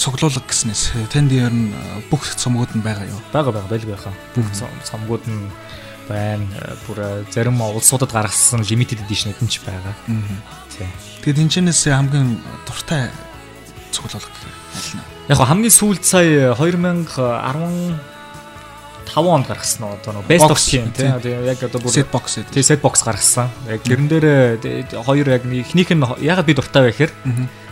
цуглуулга 0.00 0.40
гэснээс 0.48 0.82
танд 1.12 1.30
ер 1.36 1.52
нь 1.52 1.70
а, 1.76 2.00
бүх 2.08 2.24
цомгууд 2.24 2.72
нь 2.72 2.80
байгаа 2.80 3.04
юу? 3.04 3.20
Бага 3.32 3.52
бага 3.52 3.68
байлгүй 3.68 3.92
яхаа. 3.92 4.12
Бүх 4.34 4.48
цом- 4.56 4.72
цомгууд 4.88 5.24
нь 5.28 5.52
байна. 6.08 6.42
Э, 6.58 6.74
Бүр 6.88 6.98
э, 6.98 7.24
зарим 7.30 7.60
улсуудад 7.60 8.10
гаргасан 8.10 8.64
limited 8.64 8.98
edition 9.04 9.30
эдэн 9.36 9.46
ч 9.48 9.60
байгаа. 9.62 9.94
Тий. 10.72 10.88
Тэгээд 11.22 11.38
тэнчнээс 11.46 11.86
хамгийн 11.92 12.40
дуртай 12.66 13.10
цуглуулга 13.92 14.26
гэх 14.26 14.42
юм 14.48 14.56
аль 14.74 14.90
нь? 14.96 15.04
Яг 15.30 15.38
хамгийн 15.44 15.70
сүүлд 15.70 16.02
сая 16.02 16.56
2015 16.56 17.14
онд 19.14 19.46
гаргасан 19.46 19.86
нь 19.86 19.94
одоо 20.00 20.22
best 20.26 20.50
of 20.50 20.58
тийм 20.58 20.90
тий. 20.96 21.06
тий. 21.06 21.30
Тэгээ 21.30 21.46
яг 21.46 21.60
одоо 21.62 21.78
бүр 21.82 21.92
Set 21.92 22.08
box 22.10 22.24
гэдэг. 22.40 22.50
тий 22.54 22.62
set 22.66 22.80
box 22.80 23.02
гаргасан. 23.04 23.48
Яг 23.68 23.82
тэрэн 23.84 24.08
дээр 24.08 24.26
э, 24.64 25.02
хоёр 25.04 25.26
яг 25.30 25.44
эхнийх 25.46 25.90
нь 25.94 26.02
ягаад 26.24 26.46
би 26.46 26.54
дуртай 26.54 26.82
вэ 26.88 26.90
гэхээр 26.90 27.12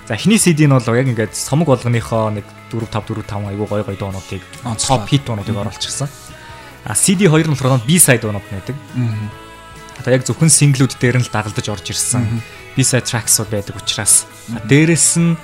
за 0.09 0.15
эхний 0.15 0.41
CD 0.41 0.65
нь 0.65 0.73
бол 0.73 0.97
яг 0.97 1.05
ингээд 1.05 1.37
сомог 1.37 1.69
болгоныхоо 1.69 2.33
нэг 2.33 2.49
4 2.73 2.89
5 2.89 3.13
4 3.13 3.29
5 3.29 3.53
айгуу 3.53 3.69
гой 3.69 3.85
гой 3.85 3.97
дуунуудыг 4.01 4.41
топ 4.65 5.05
хит 5.05 5.29
дуунуудыг 5.29 5.53
оруулчихсан. 5.53 6.09
А 6.89 6.97
CD 6.97 7.29
2 7.29 7.45
нь 7.45 7.53
болохоор 7.53 7.85
B 7.85 8.01
side 8.01 8.25
дуунууд 8.25 8.49
байдаг. 8.49 8.77
Одоо 10.01 10.11
яг 10.17 10.25
зөвхөн 10.25 10.49
синглүүд 10.49 10.97
дээр 10.97 11.21
нь 11.21 11.27
л 11.29 11.29
дагалдаж 11.29 11.69
орж 11.69 11.93
ирсэн. 11.93 12.41
B-side 12.79 13.11
tracks-ууд 13.11 13.51
байдаг 13.51 13.75
учраас 13.77 14.25
дээрэс 14.71 15.19
нь 15.19 15.37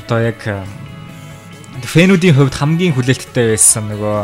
одоо 0.00 0.18
яг 0.18 0.40
фэнүүдийн 1.84 2.32
хувьд 2.32 2.56
хамгийн 2.56 2.96
хүлээлттэй 2.96 3.52
байсан 3.52 3.92
нөгөө 3.92 4.18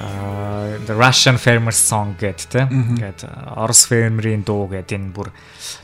The 0.00 0.96
Russian 0.96 1.36
Farmer's 1.36 1.76
Song 1.76 2.16
гэдэг 2.16 2.48
тийм 2.48 2.96
ингээд 2.96 3.20
Орос 3.52 3.84
фермерийн 3.84 4.40
дуу 4.48 4.64
гэдэг 4.64 4.96
энэ 4.96 5.12
бүр 5.12 5.28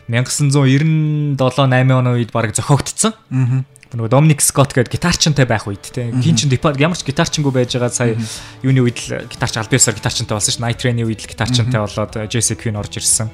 1997 0.09 1.37
8 1.37 1.93
оны 1.93 2.11
үед 2.17 2.33
баг 2.33 2.57
зохиогдсон. 2.57 3.12
Нөгөө 3.93 4.11
Dominic 4.11 4.41
Scott 4.41 4.73
гэдэг 4.73 4.97
гитарчтай 4.97 5.45
байх 5.45 5.69
үед 5.69 5.93
тийм 5.93 6.25
хин 6.25 6.37
чин 6.37 6.49
департ 6.49 6.81
ямар 6.81 6.97
ч 6.97 7.05
гитарчингүй 7.05 7.53
байж 7.53 7.77
байгаа 7.77 7.93
сая 7.93 8.17
юуны 8.64 8.89
үед 8.89 8.99
л 9.05 9.29
гитарч 9.29 9.61
албаасаар 9.61 10.01
гитарчтай 10.01 10.33
болсон 10.33 10.53
ш 10.53 10.59
Night 10.64 10.81
Train-ийн 10.81 11.05
үед 11.05 11.21
л 11.21 11.31
гитарчтай 11.31 11.77
болоод 11.77 12.17
Jesse 12.33 12.57
Queen 12.57 12.81
орж 12.81 12.97
ирсэн. 12.97 13.29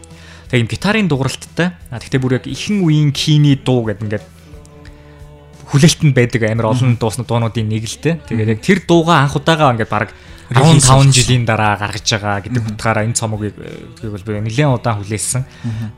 Тэгээ 0.50 0.62
юм 0.66 0.70
гитарын 0.70 1.06
дууралттай. 1.06 1.78
Тэгтээ 1.94 2.20
бүр 2.20 2.42
яг 2.42 2.46
ихэн 2.50 2.82
үеийн 2.82 3.14
кини 3.14 3.54
дуу 3.56 3.86
гэдэг 3.86 4.02
ингээд 4.02 4.26
хүлээлтэнд 5.72 6.14
байдаг 6.14 6.42
амар 6.44 6.76
олон 6.76 7.00
дуусна 7.00 7.24
дуунуудын 7.24 7.70
нэг 7.70 7.88
л 7.88 7.96
те. 7.96 8.20
Тэгээд 8.28 8.52
яг 8.52 8.60
тэр 8.60 8.84
дууга 8.84 9.24
анх 9.24 9.40
удаага 9.40 9.72
ингээд 9.72 9.88
баг 9.88 10.12
15 10.50 11.14
жилийн 11.14 11.44
дараа 11.46 11.78
гаргаж 11.78 12.08
байгаа 12.08 12.42
гэдэг 12.42 12.62
утгаараа 12.74 13.04
энэ 13.06 13.16
цомог 13.16 13.40
бол 13.40 14.26
би 14.26 14.40
нэлээд 14.42 14.74
удаан 14.74 15.00
хүлээсэн. 15.00 15.42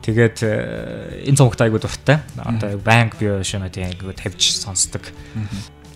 Тэгээд 0.05 0.37
э, 0.45 1.27
энэ 1.27 1.37
цомогт 1.37 1.59
айгуу 1.59 1.81
дуртай. 1.81 2.21
Одоо 2.37 2.77
банк 2.79 3.17
би 3.17 3.27
шөнө 3.41 3.73
тийм 3.73 3.89
айгуу 3.89 4.13
тавьж 4.13 4.55
сонсдог. 4.61 5.01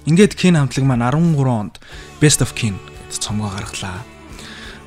Ингээд 0.10 0.36
Kin 0.36 0.58
хамтлаг 0.58 0.86
маань 0.86 1.06
13 1.06 1.45
онд 1.45 1.80
Best 2.20 2.41
of 2.41 2.52
Kin 2.58 2.76
гэдэг 2.76 3.22
цомгоо 3.22 3.50
гаргалаа. 3.54 4.02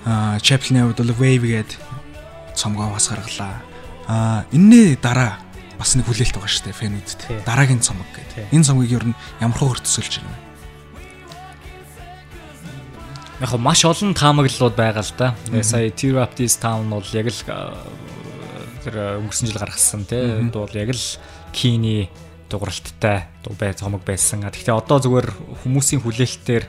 Аа 0.05 0.39
Chaplin-ийн 0.43 0.91
хувьд 0.91 1.01
бол 1.01 1.17
Wave 1.23 1.47
гэдэг 1.47 1.79
цомгоо 2.55 2.91
бас 2.93 3.09
гаргалаа. 3.09 3.63
Аа 4.09 4.45
энэний 4.53 4.99
дараа 5.01 5.39
бас 5.79 5.95
нэг 5.99 6.07
хүлээлт 6.07 6.37
байгаа 6.39 6.51
шүү 6.51 6.65
дээ 6.69 6.75
Тий. 6.75 6.81
фэнүүдэд. 6.87 7.21
Дараагийн 7.47 7.83
цомог 7.83 8.07
гэдэг. 8.15 8.55
Энэ 8.55 8.67
цомгийг 8.67 8.93
ер 8.99 9.05
нь 9.11 9.19
ямар 9.43 9.59
хөө 9.59 9.83
төсөлж 9.83 10.23
байна 10.23 10.31
вэ? 10.31 10.52
Яг 13.43 13.59
маш 13.59 13.83
олон 13.83 14.15
таамаглалууд 14.15 14.79
байгаа 14.79 15.03
л 15.03 15.15
да. 15.19 15.35
Сая 15.67 15.91
Tear 15.91 16.23
Up 16.23 16.39
This 16.39 16.63
Town 16.63 16.87
бол 16.87 17.03
яг 17.11 17.27
л 17.27 17.43
тэр 18.87 19.19
өнгөрсөн 19.19 19.51
жил 19.51 19.59
гаргасан 19.59 20.07
тий. 20.07 20.47
Дуу 20.55 20.63
бол 20.63 20.79
яг 20.79 20.95
л 20.95 21.05
Kini 21.51 22.07
дууралттай 22.47 23.27
дуу 23.43 23.59
бай 23.59 23.75
цомог 23.75 24.07
байсан. 24.07 24.47
Гэхдээ 24.47 24.79
одоо 24.79 25.03
зүгээр 25.03 25.29
хүмүүсийн 25.67 26.07
хүлээлтээр 26.07 26.65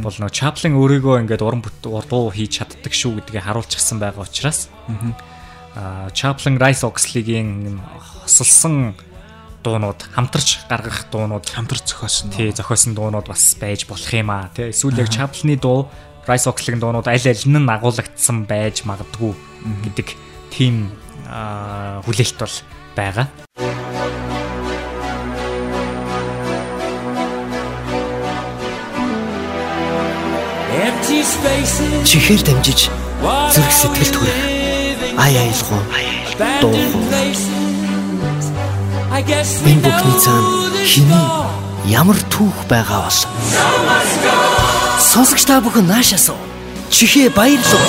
бол 0.00 0.16
нөө 0.16 0.32
Chaplin 0.32 0.80
өөрийгөө 0.80 1.20
ингээд 1.26 1.44
уран 1.44 1.60
дуу 1.60 2.32
хийж 2.32 2.64
чаддаг 2.64 2.96
шүү 2.96 3.20
гэдгийг 3.20 3.44
харуулчихсан 3.44 4.00
байгаа 4.00 4.24
учраас 4.24 4.72
а 5.76 6.08
Chaplin 6.16 6.56
Rice 6.56 6.88
Oxley-гийн 6.88 7.68
юм 7.68 7.76
хосолсон 8.24 8.96
дуунууд 9.66 10.00
хамтарч 10.14 10.62
гаргах 10.70 11.10
дуунууд. 11.10 11.50
Хамтар 11.50 11.82
зохиосон. 11.82 12.30
тий 12.30 12.54
зохиосон 12.54 12.94
дуунууд 12.94 13.26
бас 13.26 13.58
байж 13.58 13.86
болох 13.90 14.12
юм 14.14 14.30
аа. 14.30 14.46
Тий 14.54 14.70
эсвэл 14.70 15.02
яг 15.02 15.10
Chaplin-ы 15.10 15.58
дуу 15.58 15.90
Rise 16.26 16.46
Oxley-гийн 16.46 16.78
дуунууд 16.78 17.10
аль 17.10 17.26
аль 17.26 17.44
нь 17.46 17.70
агуулгдсан 17.70 18.46
байж 18.46 18.86
магадгүй 18.86 19.34
гэдэг 19.82 20.08
тийм 20.54 20.90
хүлээлт 22.06 22.38
бол 22.38 22.56
байгаа. 22.94 23.26
Чихээр 32.06 32.42
дамжиж 32.42 32.90
зүрх 33.54 33.72
сэтгэлд 33.74 34.14
хүрэх 34.14 34.38
ай 35.18 35.32
аялгуу 35.38 35.82
дуугүй 36.62 37.65
энэ 39.16 39.80
бүхний 39.80 40.18
цаана 40.20 40.84
хиний 40.84 41.24
ямар 41.88 42.20
түүх 42.28 42.68
байгаа 42.68 43.08
бол? 43.08 43.20
Сонсогч 45.00 45.48
та 45.48 45.56
бүхэн 45.64 45.88
наашаасуу 45.88 46.36
чихээ 46.92 47.32
баярлуу 47.32 47.80